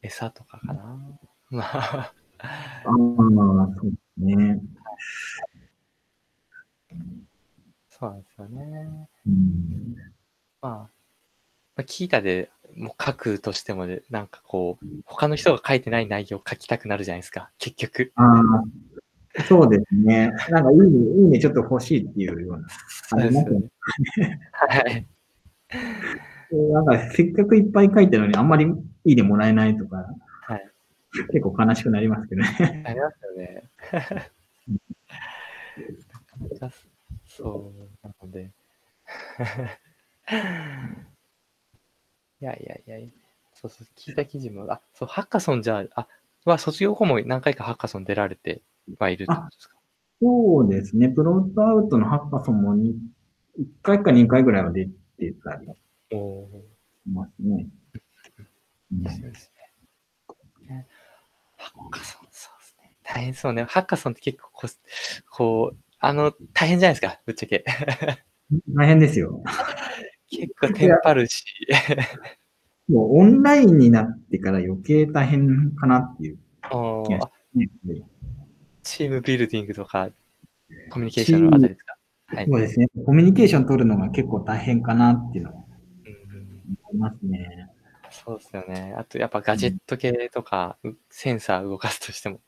[0.01, 0.97] 餌とかかな。
[1.49, 2.53] まあ、あ
[2.85, 4.61] あ、そうですね。
[8.01, 9.07] そうなんですよね。
[9.27, 9.95] うん。
[10.59, 10.89] まあ、ま
[11.77, 18.11] あ、キータでもう書くとしてもで、なんかこう、他の人が書いてない内容を書きたくなるじゃないですか、結局。
[18.15, 18.41] あ
[19.37, 20.31] あ、そうですね。
[20.49, 22.67] なんかいいね、いいねちょっと欲しいっていうような。
[23.07, 23.69] そうですよね。
[24.51, 25.07] はい。
[26.73, 28.65] なんかせっかくいっぱい書いてるのにあんまり
[29.05, 30.07] いいねもらえないとか、
[30.47, 30.65] はい。
[31.31, 32.83] 結構悲しくなりますけどね。
[32.87, 33.69] ありますよね。
[37.37, 38.51] そう、なので。
[42.41, 43.09] い やいやいやいや、
[43.53, 46.07] そうそう、聞いた記事も、あ、そう、ハッカソンじゃあ、あ、
[46.45, 48.63] は卒業後も何回かハッカソン出られて
[48.97, 49.77] はいるってことですか？
[50.21, 51.09] そうですね。
[51.09, 52.95] プロトアウトのハッカソンもに
[53.59, 54.85] 1回か2回ぐらいは出
[55.17, 55.73] てたりし
[57.11, 57.67] ますね。
[58.91, 59.31] ですね。
[60.67, 60.87] ね
[61.57, 62.95] ハッカソン、そうですね。
[63.03, 63.63] 大変そうね。
[63.63, 64.69] ハッカソンって結構こう、
[65.29, 67.63] こう、あの、大変じゃないですか、ぶっちゃけ。
[68.75, 69.43] 大変ですよ。
[70.29, 71.45] 結構テンパるし。
[72.89, 76.39] もうオンラインになってから余計大変かなっていう
[77.05, 78.01] 気がしますね。
[78.81, 80.09] チームビルディングとか、
[80.89, 81.95] コミュニケーションのあたりですか？
[82.25, 82.47] はい。
[82.47, 82.87] そうですね。
[83.05, 87.67] コミュニケーション取るのが結構大変かなっていうのは思いますね。
[88.09, 88.95] そうですよね。
[88.97, 92.41] あと、やっぱガジェット系とか、うセンサー動かすとしても。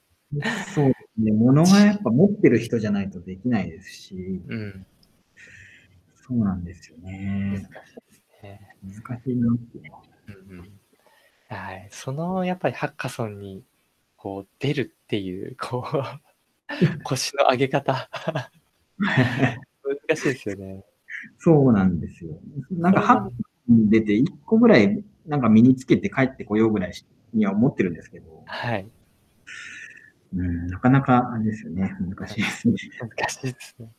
[0.74, 1.32] そうですね。
[1.32, 4.86] 物がやっぱ持ってる人じゃないとできないですし、うん。
[6.15, 7.67] そうなんですよね。
[8.84, 10.02] 難しいなっていうのは。
[10.28, 10.80] うんうん。
[11.50, 11.88] はい。
[11.91, 13.63] そのやっぱりハッカソンに
[14.17, 16.04] こう出るっていう、こう、
[17.04, 18.10] 腰の上げ方。
[18.98, 20.84] 難しいですよね。
[21.38, 22.39] そうなんですよ。
[22.72, 23.32] なんか、ハッカ
[23.67, 26.93] に出て1個ぐらい、なんか身につけて帰ってこようぐらい
[27.34, 28.88] には思ってるんですけど、はい。
[30.36, 31.96] うん、なかなかあれですよね。
[32.00, 32.76] 難しいですね。
[33.00, 33.89] 難しいですね。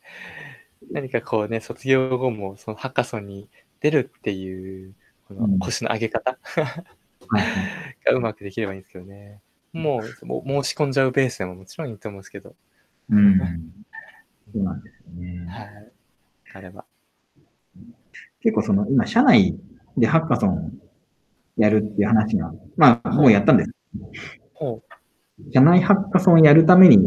[0.91, 4.93] 何かこうね、卒業後もそのハッカソンに出るっていう、
[5.27, 6.37] このうん腰の上げ方？
[7.29, 7.97] はいはい。
[8.05, 9.41] がうまくできればいいんですけどね。
[9.73, 12.55] もう、もう申し込んじゃうベースでももちろんいいと思うんですけど、
[13.09, 13.39] うん。
[14.53, 15.45] そうなんですよね。
[15.47, 15.91] はい。
[16.53, 16.85] あれば。
[18.41, 19.57] 結構その、今、社内
[19.97, 20.79] でハッカソン
[21.57, 23.71] やるっていう話が、まあ、もうやったんです。
[24.53, 24.94] ほう。
[25.53, 26.99] 社内ハッカソンやるために、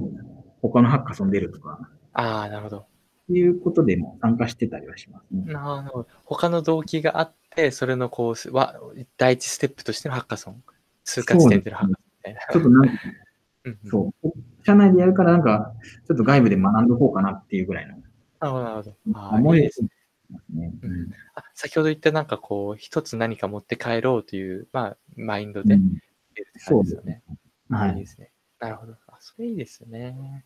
[0.61, 2.87] 他のハッカソン出るとか、ああ、なるほど。
[3.31, 5.53] いうことでも参加してたりはしますね。
[5.53, 6.09] なるほど。
[6.25, 8.75] 他の動機があって、それのこう、わ
[9.17, 10.62] 第一ステップとしてのハッカソン。
[11.05, 12.41] 通過地点でのハッカソンみたいな。
[12.53, 12.93] ちょっとなんか、
[13.64, 14.33] うんうんそう、
[14.64, 15.75] 社内でやるからなんか、
[16.07, 18.97] ちょっと外部で学んどこうかなっていうぐらいのなるほど、なるほど。
[19.14, 19.88] ああ、思いですね。
[20.31, 20.73] すね。
[20.83, 25.95] うんあ先ほど言ったなんかこう、一つ何か持って帰ろうという、まあ、マインドでうん
[26.35, 27.23] 出るって感じですよね。
[27.70, 27.92] はいい。
[27.96, 28.33] いですね。
[28.59, 28.94] なるほど。
[29.07, 30.44] あ、それいいですよね。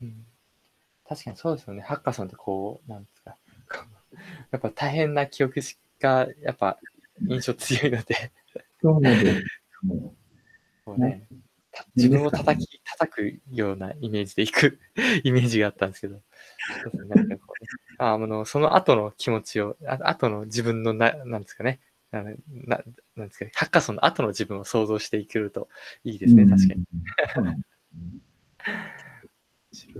[0.00, 0.26] うん。
[1.08, 1.82] 確かにそうですよね。
[1.82, 3.36] ハッカソンってこう、なんですか。
[3.70, 4.16] こ う
[4.50, 5.60] やっぱ大変な記憶
[6.00, 6.78] が、やっぱ
[7.28, 8.32] 印象強いので、
[8.80, 9.86] そうです。
[9.86, 10.14] も
[10.84, 11.26] こうね、
[11.70, 14.78] た自分を叩き、叩くようなイメージでいく
[15.24, 16.20] イメージがあったんですけど、
[16.82, 17.64] そうですねなんかこう
[17.98, 21.80] あのその後の気持ちを、あ後の自分のな、なんですかね、
[22.12, 22.30] なな
[23.16, 25.68] なんですかね、ハッカソンの後の自分を想像していけると
[26.04, 26.80] いいですね、確かに。
[26.80, 26.86] に。
[29.74, 29.90] そ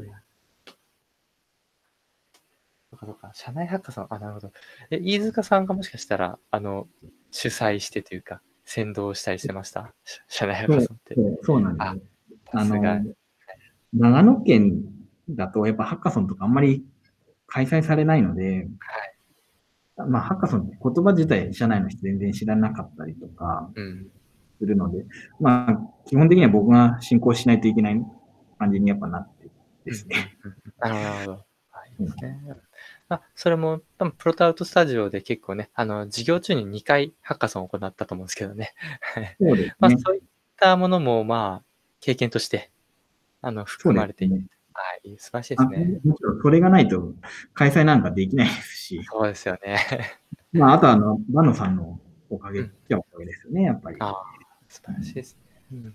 [2.97, 4.53] うかそうか、社内ハッカソン、あ、なるほど。
[4.91, 6.87] え、飯塚さんがもしかしたら、あの、
[7.31, 9.95] 主催してというか、先導したりしてました？
[10.05, 11.15] 社社内ハッカソンって。
[11.15, 12.03] そうそうなんですよ。
[12.53, 13.15] あの
[13.95, 14.85] 長野県
[15.31, 16.85] だとやっぱハッカソンとかあんまり
[17.47, 18.69] 開催されないので、はい。
[20.07, 24.07] まあハッカソンって言葉自体社内の人全然知らなかったりとかうん。
[24.59, 25.05] するので、
[25.41, 28.01] まあ基本的には僕が進行しないといけない
[28.59, 29.49] 感じにやっぱなって
[29.85, 30.39] ですね。
[30.45, 31.33] うんうんうんなるほど。
[31.71, 32.39] はい、ですね。
[33.09, 38.73] あ、それも、多分プロトアウトスタジオで結構ね、あの、授業中に2回ハッカソンを行ったと思うんですけどね。
[39.15, 39.97] はいそうです まあ、ね。
[39.99, 40.23] そういっ
[40.57, 41.65] たものも、まあ、
[42.01, 42.71] 経験として、
[43.43, 46.01] あの、含まれていて、ねはい、素晴らしいであすね。
[46.05, 47.13] もちろんそれがないと
[47.55, 49.79] 開催なんかできないですし、そうですよね。
[50.53, 53.97] まああとはあの、バノさんのおかげっうんちゃおかげですよね、やっぱり。
[54.01, 54.25] ああ、
[54.69, 55.39] 素晴らしいです
[55.71, 55.95] ね。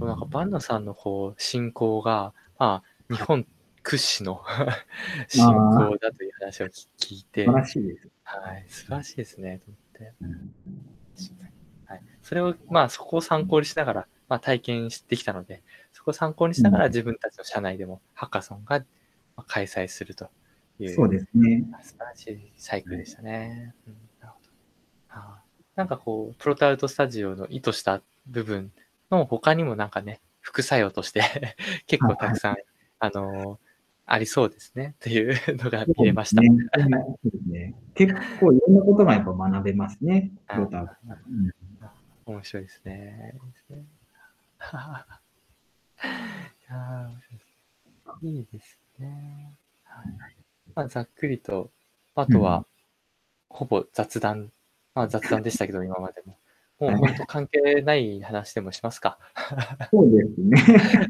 [0.00, 0.06] うん。
[0.06, 3.46] なんか、バンナさんのこう、進行が、まあ、日本
[3.82, 4.42] 屈指の
[5.28, 8.08] 進行だという話を聞いて素晴、らしいです。
[8.24, 10.12] はい、素晴らしいですね、と思って。
[10.22, 10.54] うん
[11.86, 15.62] はい、それを、まあ、そこを参考にしながら、まあ、体験してきたので、
[16.04, 16.90] そこを参考にしながらうん。
[16.90, 18.80] 自分たちの社内でもハッカソンが
[19.36, 20.28] まあ開催すると
[20.78, 21.64] いう、そうですね。
[21.82, 23.74] 素晴らしいサイクルでしたね。
[23.86, 24.50] うん、なるほど。
[25.08, 25.44] あー。
[25.76, 28.70] なんかこう、プロトアウトスタジオの意図した部分
[29.10, 31.22] の他にもなんかね、副作用として
[31.88, 32.56] 結構たくさん、
[32.98, 33.58] あのー
[34.06, 36.42] ありそうですね、というのが見れました。
[37.50, 37.74] ね。
[37.94, 40.30] 結構いろんなことがやっぱ学べますね、
[42.26, 43.34] 面白いですね。
[46.04, 47.50] いいですね。
[48.20, 49.54] いやいいいですね。
[49.84, 50.36] はい
[50.74, 51.70] まあ、ざっくりと、
[52.14, 52.66] あとは、
[53.48, 54.50] ほぼ雑談、
[54.94, 56.38] まあ雑談でしたけど、 今までも。
[56.80, 59.18] もうはい本当関係ない話でもしますか。
[59.92, 60.60] そうですね。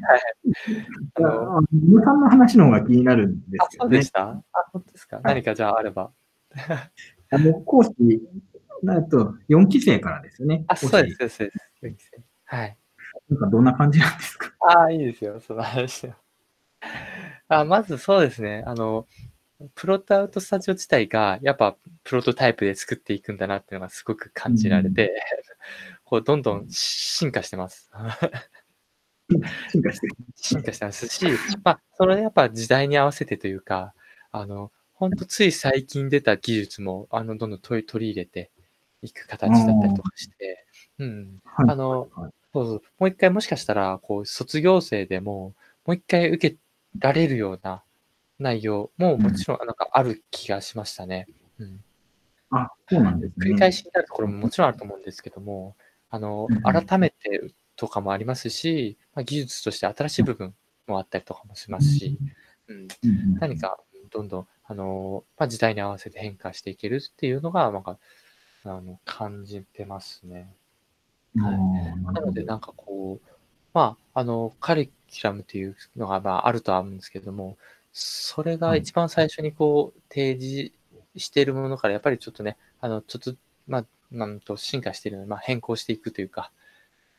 [1.17, 4.11] あのあムさんの話の方が気になるんであ、すけどねそうでし。
[4.13, 4.29] た？
[4.29, 5.21] あ、本当ですか？
[5.25, 6.13] 何かじゃああれば。
[7.31, 7.91] あの、講師、
[8.87, 10.65] あと4期生からですよね。
[10.69, 11.37] あ、そうです、そうです。
[11.81, 12.11] そうです
[12.45, 12.77] はい。
[13.29, 14.53] なんかどんな感じなんですか？
[14.61, 16.17] ああ、いいですよ、その話は。
[17.49, 19.07] あまずそうですね、あの、
[19.75, 25.15] プロトアウトスタジオ自体が、やっぱプロトタイプで作っていくんだなっていうのがすごく感じられて、
[26.05, 27.91] こうどんどん進化してます。
[29.71, 30.15] 進化してる。
[30.35, 31.27] 進化してますし、
[31.63, 33.95] まあ、それやっぱ時代に合わせてというか、
[34.33, 38.51] あの、本当つい最近出た技術も、あの、どんどん取り取り入れて
[39.03, 40.67] いく形だったりとかして、
[40.99, 41.39] うん。
[41.45, 42.83] はいあの、はいそうそう。
[42.99, 46.57] もう一回もしかしたら、こう、卒業生でも、もう一回受け
[46.99, 47.83] られるような
[48.39, 51.27] 内容ももちろん、なんかある気がしましたね。
[51.59, 51.85] うん。
[52.51, 53.45] あ、そうなんですね。
[53.45, 55.77] 繰り返しになるところももちろんあると思うんですけども、
[56.11, 60.55] あのうん、改めてとかもありますし、まあ、技術として新しい部分
[60.87, 62.19] もあったりとかもしますし、
[62.69, 62.89] うん
[63.41, 63.79] 何か
[64.11, 67.99] どんどん、あの、まあ、時代に合わせて変化していけるっていうのが、なんか、
[68.65, 70.55] あの、感じてますね。
[71.41, 72.45] あはいーななので。
[72.45, 73.29] なんかこう、
[73.73, 77.57] まあ、あの、カリキュラムっていうのが、まあ、あるとは思うんですけども、
[77.93, 80.73] それがはい一番最初にこう、提示
[81.17, 83.35] しているものから、やっぱりちょっとね、あの、ちょっと、
[83.67, 86.51] まあ、なんと進化しているので、まあ、変更していくというか、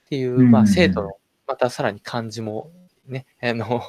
[0.05, 2.71] っていう、まあ、うん生徒の、またさらに漢字も、
[3.07, 3.81] ね、あの、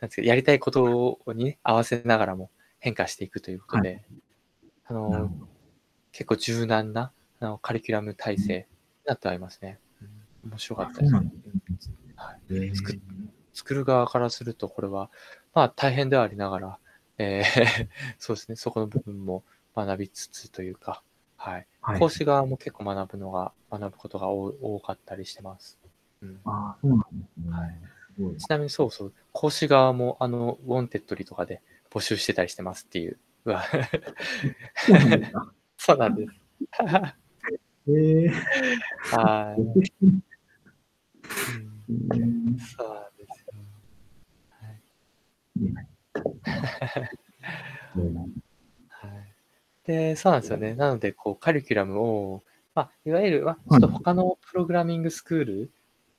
[0.00, 4.04] なんですか、やりたいことにね、合わせながらも変化していくということで、
[4.86, 5.48] あの、なるほど。
[6.12, 8.64] 結構柔軟な、あの、カリキュラム体制に
[9.08, 9.78] なってはいますね。
[10.44, 11.30] うん、面白かあったですね。
[12.16, 13.00] はいえー
[13.54, 15.10] 作る側からすると、これは、
[15.52, 16.78] まあ大変ではありながら、
[17.18, 19.42] えー そうですね、そこの部分も
[19.74, 21.02] 学びつつというか、
[21.36, 21.66] はい。
[21.80, 25.76] はい講師側も結構学ぶのが、学ぶことが多多かったりしてます。
[26.22, 28.38] うん、ああ、そうなんですね。
[28.38, 33.18] ちなみにそうそう、講師側も、あの、ウォンテッドリとかで募集してたりしてますっていう。
[33.46, 33.54] う。
[35.76, 36.32] そうなんです。
[37.88, 38.30] えー、
[39.16, 39.86] はい、そうで
[43.26, 43.54] すよ。
[47.94, 48.24] そうなん
[48.90, 49.10] はい。
[49.86, 50.74] で、そうなんですよね。
[50.74, 52.42] なので、こう、カリキュラムを、
[52.74, 55.70] まあ、いわゆる、まあ、ちょっと他のプログラミングスクール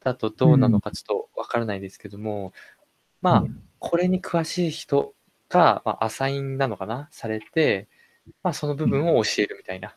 [0.03, 1.05] だとどうなのかちょっ
[1.35, 2.51] とわからないですけども、
[3.21, 3.43] まあ、
[3.77, 5.13] これに詳しい人
[5.49, 7.07] が、まあ、アサインなのかな？
[7.11, 7.87] されて、
[8.43, 9.95] まあ、その部分を教えるみたいな、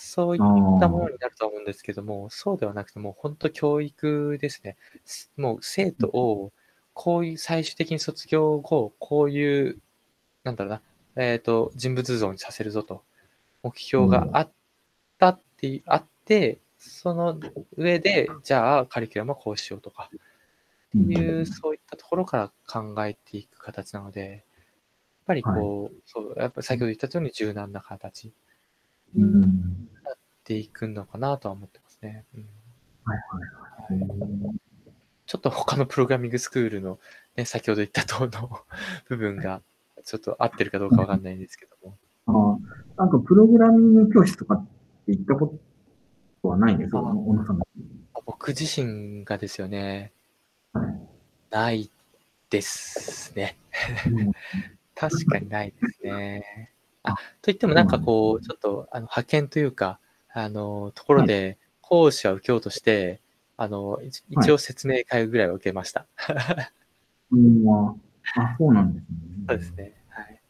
[0.00, 0.46] そういった
[0.88, 4.76] ものになるとは思うんですけども、そうではなくてもう本当教育ですね。
[5.04, 6.52] すもう生徒を、
[6.94, 9.78] こういう最終的に卒業後、こういう、
[10.44, 10.82] なんだろうな、
[11.16, 13.02] えっ、と、人物像にさせるぞと、
[13.64, 14.52] 目標があっ
[15.18, 17.40] たって、あって、その
[17.76, 24.42] 上で、じゃあカリキュラムはこうしようとか、っていう、そういったところから考えていく形なので、やっ
[25.26, 28.32] ぱりこう、そう、やっぱ先ほど言ったように柔軟な形。
[29.16, 29.87] うん。
[30.48, 32.24] でいくのかなとは思ってますね。
[32.34, 32.46] うん
[33.04, 33.18] はい
[33.90, 34.60] はいはい。
[35.26, 36.98] ちょっと他のプログラミングスクールの、
[37.36, 38.60] ね、先ほど言った等の
[39.08, 39.60] 部分が
[40.04, 41.98] ちょっと合ってるかどうかわかんないんですけども。
[42.26, 42.58] あ
[42.96, 44.66] あ、なんかプログラミング教室とかっ
[45.06, 45.58] て行ったこ
[46.42, 46.98] とはないんですか？
[46.98, 47.60] あ小野さん。
[48.26, 50.12] 僕自身がですよね、
[50.72, 51.08] はい
[51.50, 51.90] ない
[52.50, 53.56] ですね。
[54.06, 54.32] うん
[54.94, 56.72] 確かにないですね。
[57.04, 60.00] あ、といってもなんかこう、ちょっとあの派遣というか、
[60.38, 63.20] あの、ところで講師は受けようとして、
[63.56, 66.06] あの、一一応説明会ぐらいは受けました。
[67.32, 67.94] うんあ、
[68.36, 69.08] あそうなんですね。
[69.48, 69.94] そうですね。
[70.08, 70.40] はい。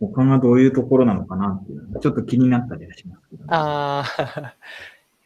[0.00, 4.56] 他がどういうところなのかなっていうのがちょっと気になったりはしますけど、ああ、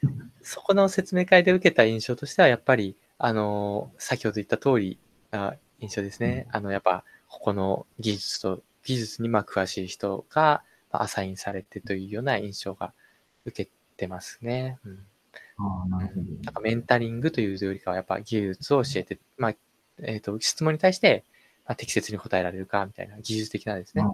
[0.42, 4.98] そこの説明会で受けた印象としては、やっぱり、あの、先ほど言った通り
[5.30, 6.46] な印象ですね。
[6.50, 12.92] あの、やっぱ、ここの技術と、技術にまあ詳しい人がまあアサインされてというような印象が
[13.44, 14.78] 受けてますね。
[14.84, 15.06] うん。
[15.88, 16.22] なるほど。
[16.42, 19.54] なんかメンタリングというよりかは、やっぱ技術を教えて、まあ、
[20.02, 21.24] えっ、と、質問に対して、
[21.64, 24.06] まあ、適切に答えられるかみたいな技術的なですねあ。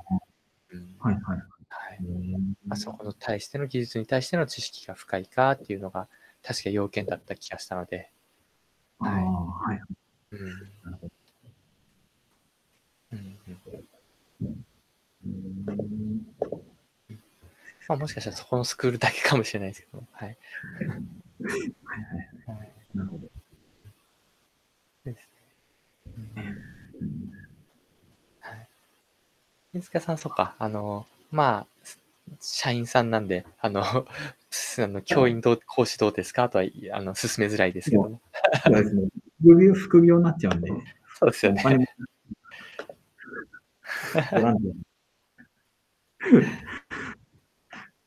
[0.71, 1.39] うんはいはい。
[1.71, 1.99] はい。
[2.05, 6.09] うんまあ、そこの対しての技術に対しての知識が深いかっていうのが、
[6.43, 8.11] 確か要件だった気がしたので、
[8.99, 9.81] はい。
[10.33, 10.49] うん。
[10.85, 11.13] なるほど。
[13.11, 13.37] うんうん
[15.25, 16.68] うん
[17.89, 20.29] まあ、もしかしたらそこのスクールだけかもしれないですけど、はい。
[20.29, 20.37] はい。
[20.87, 22.59] はい。
[22.59, 22.73] はい。
[22.95, 23.29] なるほど。
[25.05, 25.29] です
[26.37, 26.55] ね
[28.41, 28.69] はい。
[29.73, 31.67] 飯塚さん、そうか、あの、まあ、
[32.41, 34.05] 社員さんなんで、あの、あ
[34.87, 37.73] の教員どう、講師どうですかとは、あの、進めづらい。
[37.73, 38.21] ですけども。
[38.65, 39.09] そうですね。
[39.41, 40.71] 副業、副業になっちゃうんで、
[41.19, 41.61] そうですよね。
[41.61, 41.87] お金も
[44.33, 44.75] ボランティア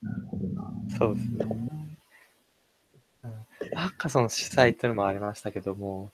[0.01, 0.73] なるほどな。
[1.01, 1.37] そうですね。
[3.23, 3.31] うん
[3.73, 6.11] ハッカソン主催というのもありましたけども、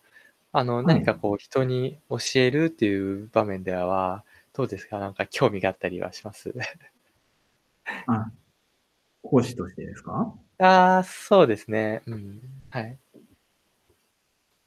[0.52, 4.24] あの、い何かこう、人に教えるっていう場面では、
[4.54, 5.00] どうですか？
[5.00, 6.54] なんか興味があったりはします？
[8.08, 8.32] あ、
[9.24, 10.34] 講師としてですか？
[10.60, 12.02] ああ、そうですね。
[12.06, 12.42] うん。
[12.70, 12.98] はい。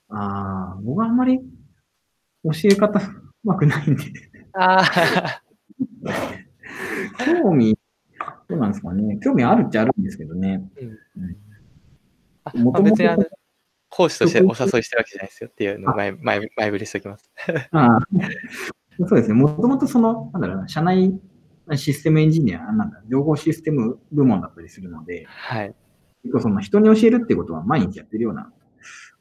[0.08, 1.38] ああ、僕はあんまり
[2.44, 4.02] 教え方うまくないんで、
[4.54, 5.42] ああ、
[7.24, 7.78] 興味、
[8.51, 9.18] どうなんですかね。
[9.22, 10.68] 興味あるっちゃあるんですけどね。
[10.80, 11.51] うん
[12.55, 13.05] もともと
[13.90, 17.30] 講師としてお誘いしてるわけじゃないですよっていうのを前、前、前振りしておきます。
[17.72, 18.01] ああ、
[19.07, 19.34] そうですね。
[19.34, 21.20] もともとその、なんだろうな、社内
[21.76, 25.74] システムエンジニア、なんだ、情報システム部門だったりするので、はい。
[26.22, 28.53] 結構その人に教えるってことは毎日やってるような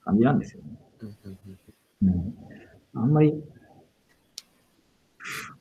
[0.03, 0.80] 感じなんですよね。
[2.03, 2.36] うん。
[2.93, 3.34] あんまり、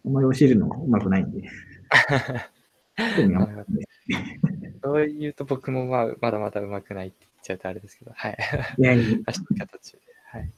[0.05, 1.49] あんまり教えるのうまくないんで。
[4.83, 8.37] そう言うと僕もまあまだまだ上手くないって言っちゃうとあれですけど、はい。
[8.79, 9.19] いやいや、
[9.59, 9.99] 形で。
[10.27, 10.53] はい。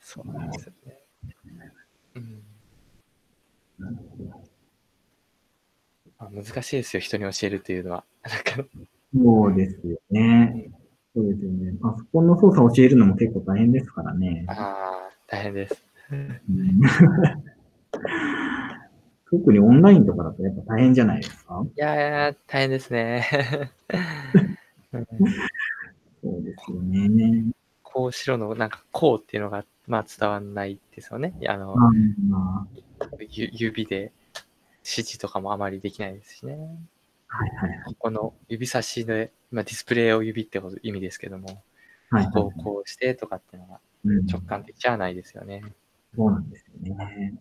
[0.00, 0.98] そうなんですよね。
[2.16, 2.42] うん。
[6.18, 8.04] まあ、難しいですよ、人に教えるというのは。
[9.14, 10.70] そうですよね。
[11.14, 11.72] そうですよね。
[11.80, 14.44] パソコンの操作を教えるのも結構大変ですからね。
[14.48, 15.93] ああ、大変です。
[16.12, 16.40] うん
[19.30, 21.64] 特にオンラインとかだとやっぱ大変じゃないですか？
[21.64, 23.26] いや大変ですね。
[24.92, 25.06] うん
[26.22, 27.52] そうですよね。
[27.82, 31.34] こうしろの、なんか、こうっていうのが、まあ伝わんないですよね。
[31.46, 32.66] あの、ま
[33.28, 34.12] ゆ指で
[34.82, 36.56] 指示とかもあまりできないですしね。
[37.28, 37.82] あ、はいはいはい。
[37.86, 41.46] ここの指差しで、まあ、ディスプレイを指ってこと意味ですけども、
[42.10, 45.62] はいはいこうこうしてとかっていうのがうん直感的じゃないですよね。
[46.16, 47.34] そうなんですよね。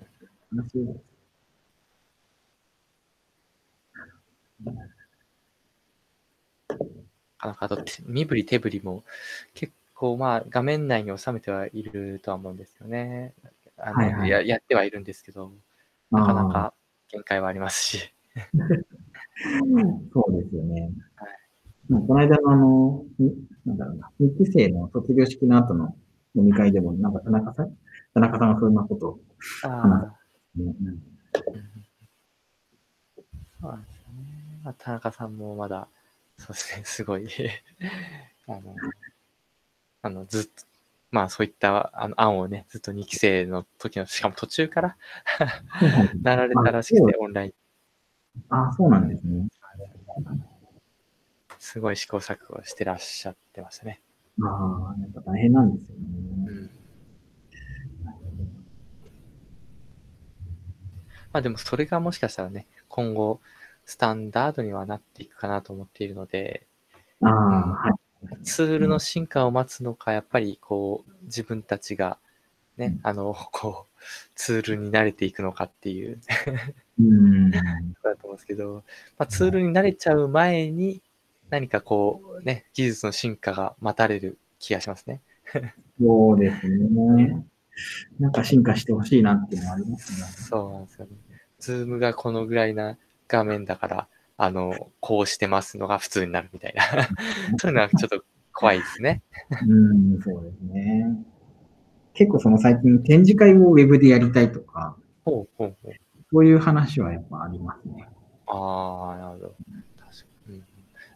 [0.51, 1.13] 面白いです
[7.47, 9.03] なかなか身振り手振りも
[9.53, 13.33] 結構まあ画面内に収めてはいるとは思うんですよね。
[13.77, 15.51] あのはいはいややってはいるんですけど、
[16.11, 16.73] なかなか
[17.09, 18.13] 限界はありますし。
[20.13, 21.29] そうですよねはい。
[21.89, 25.95] まあこの間のあの、になんだろうな、2期生の卒業式の後の
[26.35, 27.77] 飲み会でも、なんか田中さん
[28.13, 29.19] 田中さんがそんなことを、
[29.63, 30.13] ああね
[30.57, 31.03] うんうん
[33.59, 34.61] そうなんですよね。
[34.63, 35.87] まあ、田中さんもまだ、
[36.37, 37.27] そうですね、すごい
[38.47, 38.75] あの、
[40.01, 40.51] あの、ずっと、
[41.11, 44.97] まあそういったあの案をね、ずっと2期生の時の、しかも途中から
[46.21, 47.53] なられたらしくて、オンライン、
[48.49, 49.47] あ、そうなんですね。
[51.59, 54.01] すごい試行錯誤してらっしゃってましたね。
[54.41, 56.03] ああ、やっぱ大変なんですよね。
[56.47, 56.69] うん。
[61.33, 63.41] まあでもそれがもしかしたらね、今後、
[63.85, 66.65] スタンダードにはなっていくかなと思っているので、
[67.21, 68.43] ああ、はい。
[68.43, 72.17] ツールの進化を待つのか、やっぱりこう、自分たちが
[72.77, 74.01] ね、あの、こう、
[74.35, 76.19] ツールに慣れていくのかっていう、
[76.99, 77.51] うん。
[77.51, 77.61] だ
[78.15, 78.83] と思うんですけど、
[79.17, 81.01] まあ、ツールに慣れちゃう前に、
[81.49, 85.21] 何かこう、ね、技術の進化が待たれる気がしますね。
[85.99, 87.45] そうですね。
[88.19, 90.27] なんか進化してほしいなっていうのはありますね。
[90.27, 91.11] そうなんですよね。
[91.59, 92.97] ズームがこのぐらいな
[93.27, 94.07] 画面だから、
[94.37, 96.83] あの、こうしてますのが普通になるみたいな。
[97.59, 99.21] そういうのはちょっと怖いですね。
[99.67, 101.25] うん、そうですね。
[102.13, 104.95] 結構その最近展示会をウェブでやりたいとか、
[105.25, 105.93] ほうほうほう。
[106.31, 108.07] そういう話はやっぱありますね。
[108.47, 109.55] ああ、なるほど。
[109.97, 110.57] 確かに。
[110.57, 110.63] うん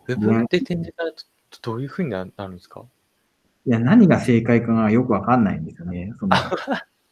[0.10, 2.86] ウェブで展示会だとどういうふうにななるんですか？
[3.68, 6.14] いや、何が正解かがよくわかんないんですよね。
[6.22, 6.38] その、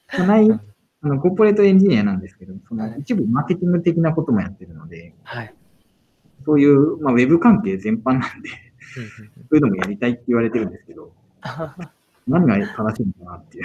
[0.10, 5.53] そな い、あの、コーポレートエンジニアなんですけど、その一部マーケティング的なこともやってるので、はい。
[6.45, 8.49] そういう、まあ、ウェブ関係全般なんで、
[8.89, 9.01] そ
[9.51, 11.12] ういうのもやりたいって言われてるんですけど、
[12.26, 13.64] 何が正しいのかなっていう。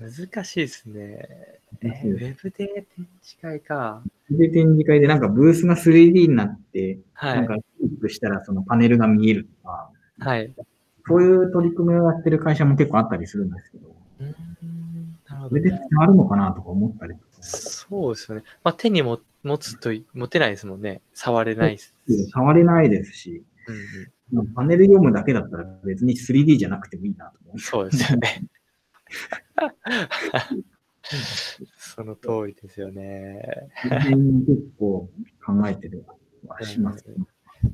[0.00, 1.28] 難しいですね。
[1.82, 4.02] えーウェブで展示会か。
[4.28, 7.56] で、展示会でなんかブースが 3D になって、はいなんか。
[7.80, 10.52] クリックしたらそのパネルが見えるとか、はい。
[11.06, 13.88] そういう取り組みをやってる会社も結構あったりするんですけど、
[14.20, 15.82] うーんなるほそれでどね。
[15.90, 17.24] 伝わるのかなとか思ったりとか。
[17.42, 18.44] そうですよね。
[18.62, 21.00] まあ、手にも持つと持てないですもんね。
[21.14, 22.30] 触れないですし。
[22.30, 27.58] 触れないですし、うんうんまあパネル読むだけだったら別に 3D じゃなくてもいいなと思う。
[27.58, 28.44] そうですよね。
[31.76, 33.42] その通りですよね。
[33.82, 35.10] 結構
[35.44, 36.06] 考えてる
[36.46, 37.16] はしますけど。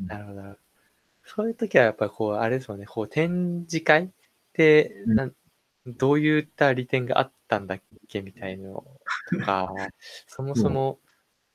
[0.07, 0.61] なるほどなるほど。
[1.25, 4.09] そういう時はやっぱりこう、あれですもんね、こう展示会っ
[4.53, 5.33] て、うんなん
[5.87, 8.85] どういった利点があったんだっけみたいの
[9.31, 9.73] とか、
[10.27, 10.99] そもそも、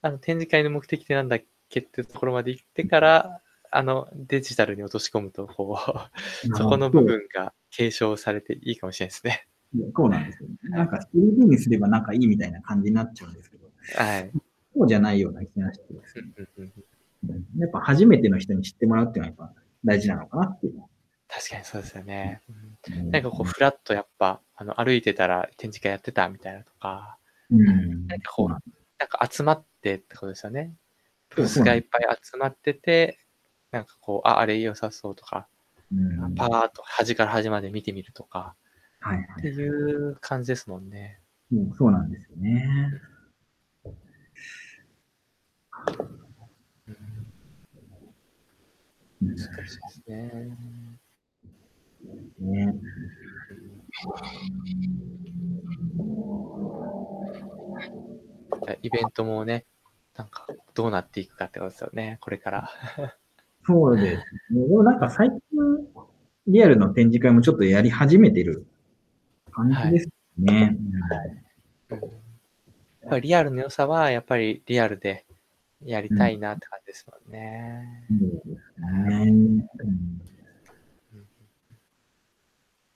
[0.02, 6.12] あの展示会の目的ってなんだっけっていうところまで行ってから、あのデジタルに落とし込むと、こう、
[6.58, 9.48] そこの部分が継承されていいかもしれないですね。
[9.96, 10.56] そうなんですよ、ね。
[10.64, 14.32] なんか 3D にすればなんかいいみたいな感じになっちゃうんですけど、はい。
[14.74, 16.72] そうじゃないような気がしてですね
[17.58, 20.84] やっぱ初めての人に知ってもらうっていうのはやっぱ大事なのかなっていう。
[21.28, 22.42] 確かにそうですよね。
[22.50, 27.18] うんうんなんかこう、フラッとやっぱ、あの歩いてたら展示会やってたみたいなとか、
[27.50, 28.08] うん。
[28.08, 28.60] なんかこう、なん
[29.08, 30.74] か集まってってことですよね。
[31.36, 33.20] ブースがいっぱい集まってて、
[33.72, 35.48] なんかこう、あ、あれ良さそうとか、
[35.94, 38.56] うんパーッと端から端まで見てみるとか、
[39.00, 41.20] はいはっていう感じですもんね。
[41.52, 42.92] うそうなんですよね。
[49.22, 49.50] です
[50.08, 50.58] ね。
[52.40, 52.76] ね。
[58.82, 59.66] イベントもね、
[60.18, 62.70] なんかどうなっていくかってことですよね、これから。
[63.66, 64.68] そうですね。
[64.68, 65.40] でもなんか最近、
[66.48, 68.66] リアルの展示会もちょっとやり始めてる
[69.52, 70.78] 感じですね。
[71.90, 72.02] うん
[73.02, 75.26] やっぱりリアルの良さは、やっぱりリアルで
[75.84, 78.08] やりたいなって感じですもんね。
[78.10, 79.68] そうですね。
[79.84, 80.22] うん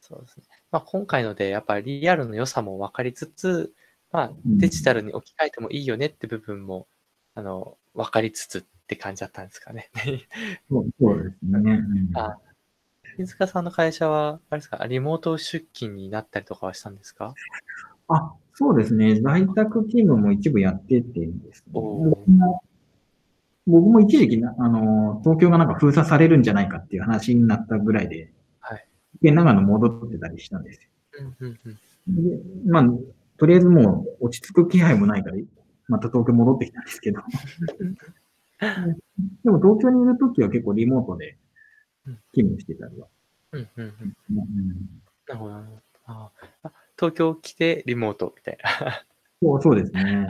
[0.02, 0.44] そうですね。
[0.72, 3.74] まあ、今回ので、やっぱりリアルの良さも分かりつつ、
[4.12, 6.88] まあ、うんデジタルに置き換えてもいいよねって部分も、
[7.34, 9.90] あの、分かりつつって感じだったんですかね。
[10.70, 11.60] そうそうですね。
[12.14, 12.38] うんあ
[13.18, 17.34] 飯塚さんの会社は、あれですか、リモート出勤になったりとかはしたんですか？
[18.10, 19.22] あ、そうですね。
[19.22, 21.82] 在宅勤務も一部やっててですね。
[23.68, 28.88] 僕も一時期な、あの、東京がなんか封鎖されるんじゃないかっていう話になったぐらいで、はい。
[29.22, 30.90] で、長野戻ってたりしたんですよ。
[31.40, 32.30] うんうんうん。
[32.30, 32.38] で、
[32.68, 32.86] まあ、
[33.38, 35.38] とりあえずもう落ち着く気配もないから、
[35.88, 37.22] また東京戻ってきたんですけど。
[39.44, 41.38] でも東京にいるときは結構リモートで
[42.34, 43.08] 勤務してたりは。
[43.52, 44.16] うんうんうん。
[44.30, 44.96] うん
[45.28, 45.82] なるほどなるほど。
[46.08, 46.32] あ
[46.64, 49.06] あ東京来てリモートみたいな。
[49.42, 50.28] そうそうですね。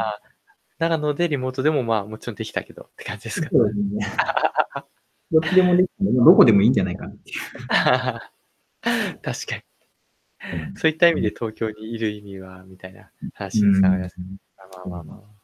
[0.80, 3.50] 長野でリモートでもまあもちろんできたけどって感じですか。
[3.52, 4.08] そうですね。
[5.32, 7.40] どっちでもできどこでもいいんじゃないかなっていう。
[9.22, 9.64] 確かに。
[10.76, 14.16] そういった意味で東京にいる意味は、みたいな話につながります。
[14.20, 15.36] まあまあまあまあ。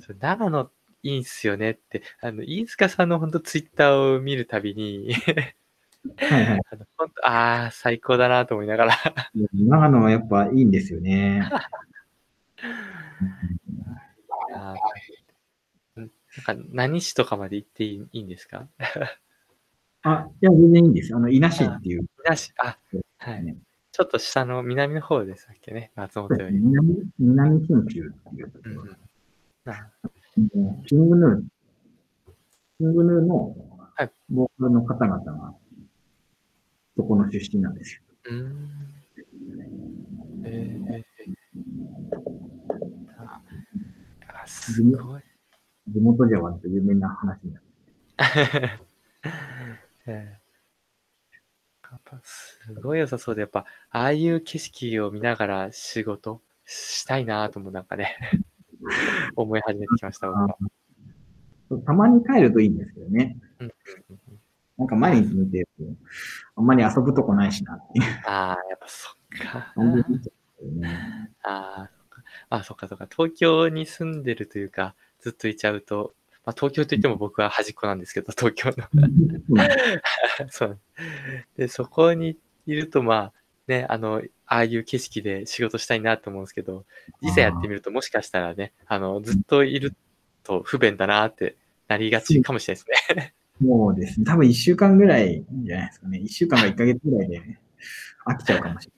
[0.00, 0.70] そう長野
[1.02, 5.14] いいんすよねって、あの、飯塚さんの本当ツイッターを見るたびに、
[6.16, 6.60] はいはい。
[6.72, 8.96] あの本当ああ、最高だなと思いながら、
[9.52, 11.48] 長野はやっぱいいんですよね。
[14.60, 14.76] あー
[15.96, 16.10] うん
[16.46, 18.68] なんか何市とかまで行っていいいいんですか？
[20.02, 21.14] あ、いや、全然いいんです。
[21.14, 22.78] あの、伊那市っていう、なし、あ、
[23.18, 23.44] はい。
[23.44, 23.56] ね、
[23.92, 26.56] ちょっと下の南の方でしたっけね、松本より。
[26.58, 28.52] 南、南新州っていう
[30.86, 31.42] キングヌー、
[32.78, 33.54] キングヌーの
[33.94, 34.10] はい。
[34.30, 35.54] ボーカルの方々が、
[36.96, 38.02] そこの出身なんですよ。
[38.24, 38.68] うーん。
[40.44, 41.04] えー、
[44.50, 45.22] すごい。
[45.88, 47.64] 地元じゃ割と有名な話になる。
[50.06, 50.40] ええ
[51.90, 58.16] やっぱすごい良さそうで、やっぱ、ああいう景色を見ながら仕事したいなともなんかね、
[59.34, 60.28] 思い始めてきました。
[61.84, 63.36] たまに帰るといいんですけどね。
[63.58, 63.72] うん
[64.78, 65.84] なんか毎日見てると、
[66.56, 69.74] あんまり遊ぶとこないしなっていうああ、やっぱそっか。
[70.62, 71.34] ね。
[71.42, 71.99] ああ。
[72.50, 73.08] あ、そっかそっか。
[73.10, 78.86] 東京に住んでるというか、ずっといちゃうと、まあ、東京といっても僕は端っこなんですけど、 東京の。
[80.50, 80.80] そう。
[81.56, 82.36] で、そこに
[82.66, 83.32] いると、まあ、
[83.68, 86.84] ね、あの、ああいう景色で仕事したいなと思うんですけど、
[87.20, 89.94] いざやってみると、もしかしたらね、あの、ずっといる
[90.42, 93.34] と不便だなってなりがちかもしれないですね。
[93.62, 94.26] そうですね。
[94.26, 96.18] 多分一週間ぐらいじゃないですかね。
[96.18, 97.58] 一週間か一ヶ月ぐらいで
[98.26, 98.92] 飽きちゃうかもしれ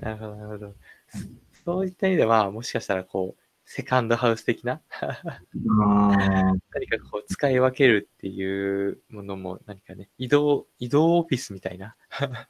[0.00, 0.74] な るほど、なるほど。
[1.64, 4.80] そういった意味では、もしかしたら、こう、セカンドハウス的な？
[5.02, 12.48] 何かこう、使い分けるっていうものも、何かね、移動、移動オフィスみたいな、あ、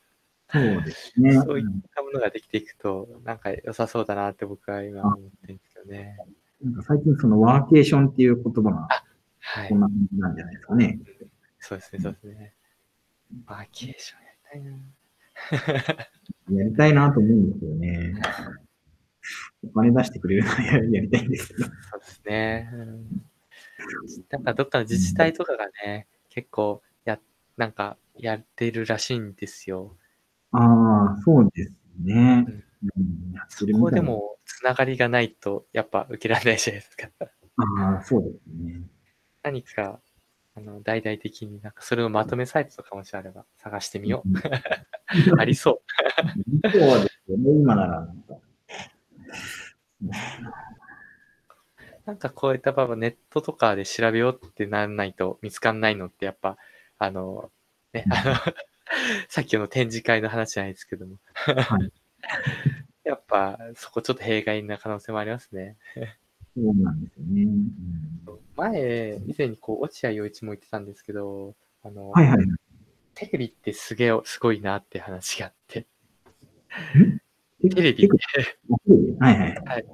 [0.53, 1.33] そうですね。
[1.43, 6.17] そういったものができていくと、なんか良さそうだなって僕は今思ってるんですけどね。
[6.63, 8.89] なんか最近そのワーケーションっていう言葉が
[9.41, 9.81] はいこん。
[9.81, 11.01] な感じなんじゃないですかね。
[11.59, 12.55] そうですね、そうですね。
[13.45, 14.79] バーケーションやりたいな。
[16.51, 18.15] やりたいなと思うんですよね。
[19.63, 21.65] お金出してくれるならややりたいんですけど。
[21.65, 22.71] そうですね。
[22.73, 23.29] うん
[24.31, 27.19] なんかどっかの自治体とかがね、結構や、
[27.57, 29.97] なんかやってるらしいんですよ。
[30.53, 32.45] ああ、そうですね。
[32.49, 33.19] うん
[33.49, 37.09] そこでもつながりがないと、やっぱ受けられないじゃないですか。
[37.57, 38.83] ああ、そうですね。
[39.43, 40.01] 何か、
[40.59, 44.29] あの、大々的になんかそれをまとめサイトとかもしあれば探してみよう。
[45.41, 45.83] ありそ
[46.65, 46.71] う。
[46.71, 48.39] そうですよね、今ならなんか。
[52.07, 56.57] なんかこういった場合はネットとかで調べようってならないと見つかんないのってやっぱ、
[56.99, 57.51] あの、
[57.93, 58.35] ね、あの、
[59.29, 61.19] さっきの展示会の話じゃないですけども。
[61.35, 61.93] はい
[63.05, 65.79] やっぱそこちょっと弊害な可能性もありますね。
[66.55, 67.47] そうなんですよね。
[68.59, 72.39] うん前、以前にこう、落合陽一も言ってたんですけど、あの、はいはい。
[73.15, 75.87] テレビってすげえ、すごいなって話があって、
[77.61, 78.07] テテレビ？
[78.07, 78.17] って
[79.19, 79.85] はいはい。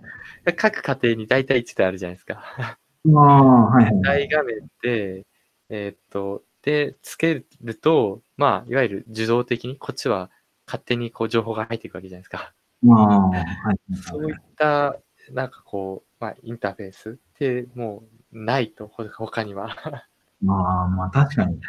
[0.57, 2.43] 各家庭に大体1台あるじゃないですか。
[2.59, 4.03] ああ、はいはい。
[4.03, 5.27] 大画面で、
[5.71, 10.31] えーっと、で、つけると、まあ、いわゆる受動的に、こっちは
[10.67, 12.53] 勝手にこう情報が入っていくわけじゃないですか。
[12.83, 13.41] まあ、は
[13.73, 13.79] い。
[14.03, 14.99] そういった、
[15.33, 19.69] なんかこう、まあ、インターフェースってもうないと、ほ他には。
[20.43, 21.61] まあ、まあ、確かに。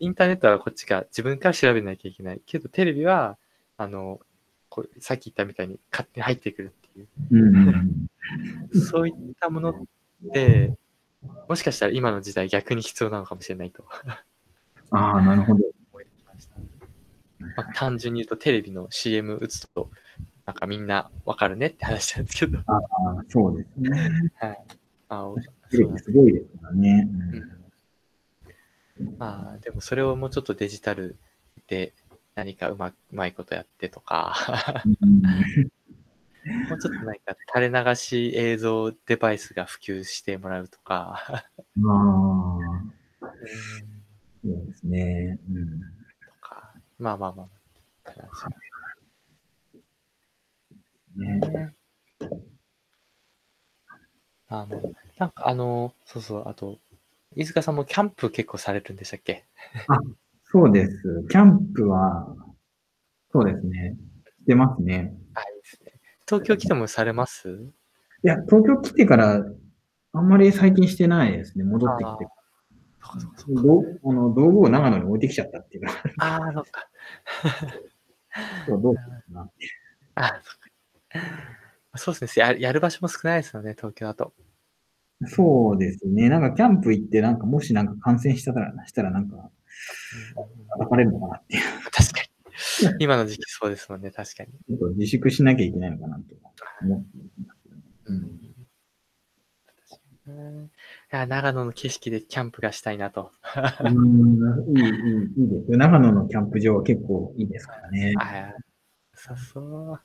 [0.00, 2.40] インターネットはこっちが自分から調べなきゃいけない。
[2.44, 3.38] けど、テレビは、
[3.76, 4.20] あの、
[4.68, 7.08] こうさっき言ったみたいに勝手に入ってくるっていう。
[7.30, 8.08] うんうん
[8.72, 8.80] うん。
[8.80, 9.74] そういったものっ
[10.32, 10.76] て、
[11.48, 13.84] もしかしたら今の時代逆に必要なのかもしれないと
[14.90, 15.64] ああ、なるほど。
[17.56, 19.90] まあ、単純に言うとテレビの CM 打つと、
[20.46, 22.58] なんかみんなわかるねって話なんですけど。
[22.66, 24.10] ああ、そうですね。
[24.36, 24.64] はい。
[25.08, 25.34] あ
[25.70, 27.08] すごいですからね。
[29.18, 31.16] まあ、でもそれをもうちょっとデジタル
[31.66, 31.92] で
[32.34, 35.22] 何かうまうまいことやってとか、うん。
[36.68, 42.92] もうちょっと何か垂れ流し映像デバイスが普及してもらうとか、まあ、うん
[44.44, 45.38] そうですね。
[45.50, 45.80] うん。
[45.80, 45.86] と
[46.40, 47.46] か、まあまあまあ、
[51.16, 51.74] ね。
[54.48, 54.82] あの、
[55.18, 56.78] なんかあの、そうそう、あと、
[57.34, 59.44] 飯塚さんもキャンプ結構されるんでしたっけ？
[60.44, 61.24] そうです。
[61.30, 62.34] キャンプは、
[63.32, 63.96] そうですね。
[64.42, 65.14] してますね。
[65.34, 65.92] あ、いいですね。
[66.26, 67.48] 東京来てもされます？
[68.22, 69.44] いや、東京来てから、
[70.12, 71.64] あんまり最近してないですね。
[71.64, 72.26] 戻ってきて。
[73.48, 76.88] どうあの道具を長野に置いてきちゃったっていうか、ああ、そっか。
[78.66, 79.50] そうどうかな。
[80.14, 80.70] あそっか。
[81.96, 82.52] そうですねや。
[82.56, 84.32] やる場所も少ないですよね、東京だと。
[85.26, 86.28] そうですね。
[86.28, 89.50] なんかキャンプ行って、なんかもしなんか感染したら、したらなんか
[90.72, 91.62] 叩かれるのかなっていう。
[91.90, 92.96] 確かに。
[92.98, 94.50] 今の時期そうですもんね、確かに。
[94.50, 96.22] ちょっと自粛しなきゃいけないのかなと
[96.82, 97.08] 思って
[97.46, 97.84] ますけどね。
[98.06, 98.44] うん
[100.26, 100.30] い
[101.10, 103.30] や、長野の景色でキャンプがしたいなと。
[103.84, 104.90] うん、いい、いい、
[105.42, 105.76] いいですよ。
[105.76, 108.14] 長野のキャンプ場は結構いいですからね。
[108.18, 108.54] ああ、
[109.12, 110.00] さそう。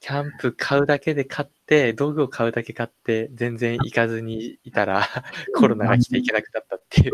[0.00, 5.02] キャンプ買うだけで買って、道具を買うだけ買って、全然行かずにいたら、
[5.56, 7.12] コロナが来ていけなくなったっていう。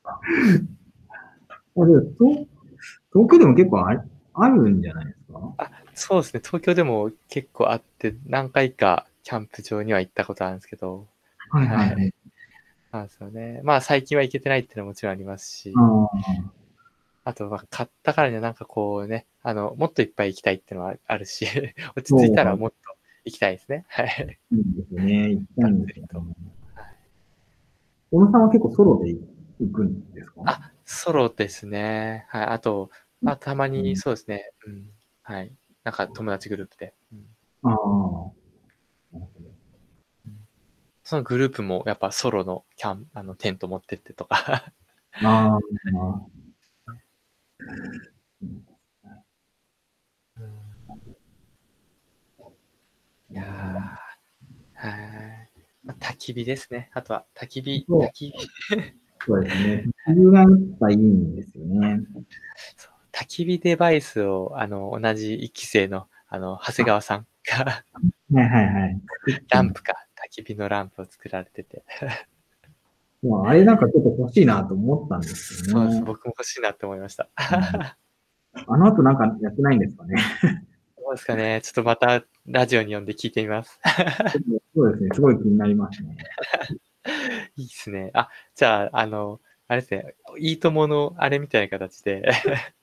[0.00, 0.20] あ
[1.84, 2.46] れ、東
[3.12, 4.00] 東京でも結構あり
[4.34, 5.70] あるんじゃないですか？
[5.94, 11.08] そうですね、東京でも結構あって、何回かキャンプ場には行ったことあるんですけど、
[11.50, 12.14] はいはいはい。
[12.92, 13.60] なんですよね。
[13.64, 15.72] まあ最近は行けてないっていうのももちろんありますし、
[17.28, 21.44] ああと、まあ買ったからにはなんかこうね、あの、もっといっぱい行きたいっていうのはあるし、
[21.94, 22.76] 落ち着いたらもっと
[23.24, 23.84] 行きたいですね。
[23.88, 24.08] はい。
[24.08, 25.30] あ、いいですね。
[25.30, 26.18] 行きたいんですけど。
[26.20, 26.28] はい
[28.10, 29.14] 小野さんは結構ソロで
[29.60, 30.40] 行くんですか？
[30.46, 32.24] あ、ソロですね。
[32.30, 32.46] はい。
[32.46, 34.50] あと、まあたまにそうですね。
[34.66, 34.90] うん。
[35.20, 35.52] はい。
[35.84, 36.94] なんか友達グループで。
[37.12, 37.26] うん
[37.64, 37.78] ああ。
[41.04, 44.72] そのグループもやっぱソロのキャン、あの、テント持ってってとか。
[45.22, 45.60] ああ。
[53.30, 54.08] いやー
[54.78, 55.50] はい。
[55.84, 56.90] まあ焚き火ですね。
[56.94, 58.48] あとは焚き火、そう焚き火、
[59.26, 59.84] そうですね。
[60.08, 60.48] 理がやっ
[60.80, 62.00] ぱいいんですよね。
[62.76, 67.84] そう焚き火デバイスを、あの、同じ一期生の、あの、長谷川さんが、
[68.32, 69.02] はいはいはい。
[69.50, 69.94] ランプか、
[70.30, 71.84] 焚き火のランプを作られてて、
[73.22, 75.96] まああれなんかちょっと欲しいなと思ったんですよそうです。
[76.00, 76.02] ね。
[76.06, 77.28] 僕も欲しいなって思いました。
[77.36, 77.96] あ
[78.76, 80.16] の後なんかやってないんですかね。
[80.96, 81.60] どうですかね。
[81.62, 83.80] ちょっとまたラジオに呼んで聞いてみます。
[84.74, 85.10] そうですね。
[85.14, 86.16] すごい気になりますね。
[87.56, 88.10] いいですね。
[88.14, 92.30] あ、じゃあ、あの、あれですね、いいとものあれみたいな形で、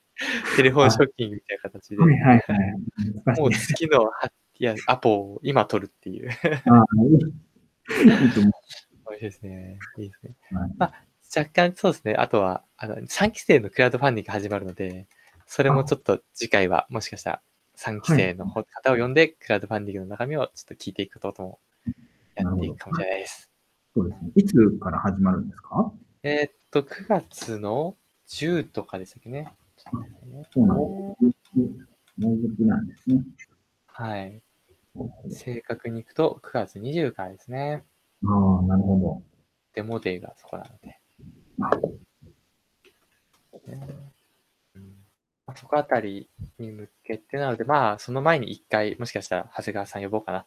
[0.56, 3.40] テレフォンショッキングみたいな形で、はいはいはい。
[3.40, 4.12] もうね次のは
[4.58, 6.30] いやアポを今取るっていう。
[6.30, 6.84] ああ
[8.02, 8.52] いいと思美
[9.16, 9.78] 味しいですね。
[9.98, 10.34] いいですね。
[10.50, 11.04] はいまあ、
[11.36, 12.14] 若干そうですね。
[12.14, 15.06] あとは、あの、3期生のクラウドファンディングが始まるので、
[15.46, 17.42] それもちょっと次回は、もしかしたら
[17.76, 21.58] 3期生の方方を呼んで、クラウドファンディングの中身をちょっと聞いていくことも
[22.34, 23.50] やっていくかもしれないです。
[23.96, 24.00] う。
[24.00, 24.30] そうですね。
[24.36, 25.92] いつから始まるんですか？
[26.22, 27.96] えーっと、9月の
[28.28, 29.54] 10とかでしたっけね。
[30.52, 32.62] そうなんです。
[32.62, 33.22] なんですね。
[33.86, 34.42] はい。
[35.30, 37.84] 正確に行くと9月20からですね。
[38.28, 39.22] ああ、なるほ
[39.74, 40.98] デモデーがそこなので。
[44.74, 44.96] うん
[45.46, 50.46] まあそこあたりに向けてなので、まあ、その前に一回、もしかしたら長谷川さん呼ぼうかな。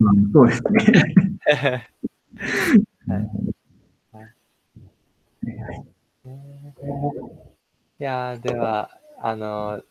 [0.00, 1.88] うんそうですね。
[3.06, 3.16] は
[8.00, 8.90] いやー、では、
[9.20, 9.84] あのー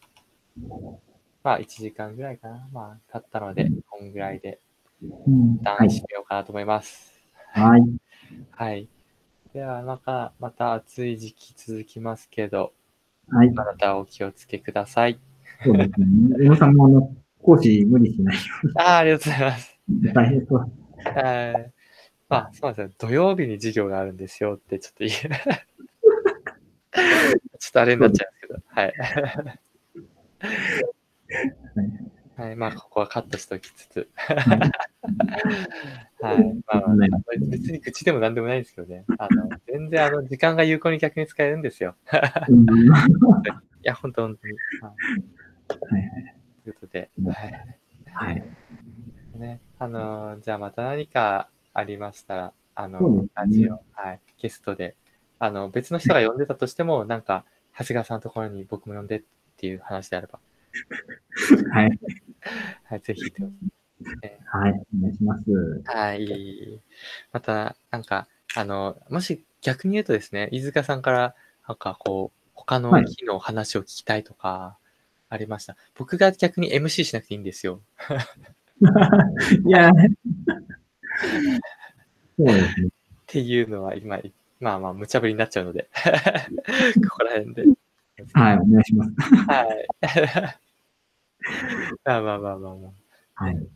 [1.43, 2.67] まあ、1時間ぐらいかな。
[2.71, 4.59] まあ、経ったので、こんぐらいで
[5.01, 5.87] うん一旦はい。
[5.87, 7.13] 締めようかなと思います。
[7.53, 7.81] はい。
[8.51, 8.89] はい。
[9.53, 12.73] では、また、また暑い時期続きますけど、
[13.29, 13.51] はい。
[13.51, 15.19] またお気をつけください。
[15.63, 16.05] そうですね。
[16.39, 18.41] 宇野さんも、あの、講師無理しないよ
[18.77, 19.77] ああ、ありがとうございます。
[19.89, 20.13] うに。
[20.13, 20.59] 大変そう。
[20.59, 20.65] は
[21.51, 21.71] い。
[22.29, 23.07] まあ、そうなんですよ。
[23.09, 25.11] 土曜日に授業があるんですよって、ちょっと言え、
[27.59, 28.93] ちょっとあれになっちゃうんですけど、はい。
[32.38, 34.33] はい、まあ、ここはカットしておきつつ、 は
[36.33, 36.53] い。
[36.67, 37.09] まあ、ね
[37.49, 39.05] 別に口でもなんでもないんですけどね。
[39.17, 41.95] あの、全然、あの、時間が有効に逆に使えるんですよ。
[42.47, 42.69] うんい
[43.81, 44.53] や、本当本当に。
[44.81, 44.93] は
[45.91, 45.95] い。
[45.95, 47.77] はいということで、うんはい。
[48.05, 48.43] はい。
[49.35, 54.95] ね、あのーじゃあまた何かありましたら、あの、ラジオ、はい、ゲストで、
[55.39, 59.23] あの、別の人が呼んでたとしても、なんか、長谷川さんのところに僕も呼んでっ
[59.57, 60.39] ていう話であれば、
[61.71, 61.99] はい。
[62.85, 63.21] はい、ぜひ、
[64.45, 64.71] はい。
[64.71, 65.43] お願いします。
[65.85, 66.81] はい。
[67.31, 71.35] また、なんか、あの、もし逆に言うとですね、飯塚さんから、
[71.67, 74.77] なんかこう、他のはい機の話を聞きたいとか、
[75.29, 75.75] ありました。
[75.95, 77.81] 僕が逆に MC しなくていいんですよ。
[79.65, 79.91] いや、
[82.37, 82.87] そうですね。
[82.87, 82.89] っ
[83.25, 84.19] ていうのは今、
[84.59, 85.89] まあまあ、無茶ぶりになっちゃうので、
[87.09, 87.63] ここら辺で。
[88.33, 88.57] はい。
[88.57, 89.11] お願いします。
[89.47, 89.87] はい。
[92.03, 92.87] まあまあまあまあま
[93.35, 93.45] あ。
[93.45, 93.67] はい。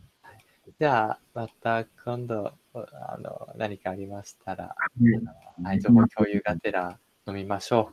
[0.78, 7.92] じゃあ、また今度、あの、何かありましたら、うんはい、情報共有がてら飲みましょ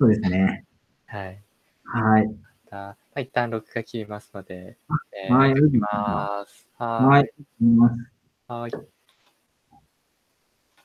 [0.00, 0.64] そうですね。
[1.12, 1.16] う。
[1.16, 1.42] はい。
[1.84, 2.26] はい。
[2.26, 2.34] ま
[2.70, 4.76] た、まあ、一旦録画切りますので、
[5.12, 6.66] えはいー、いきます。
[6.76, 7.24] ははい。
[7.24, 8.00] いきます。
[8.00, 8.02] い。
[8.48, 8.93] はい。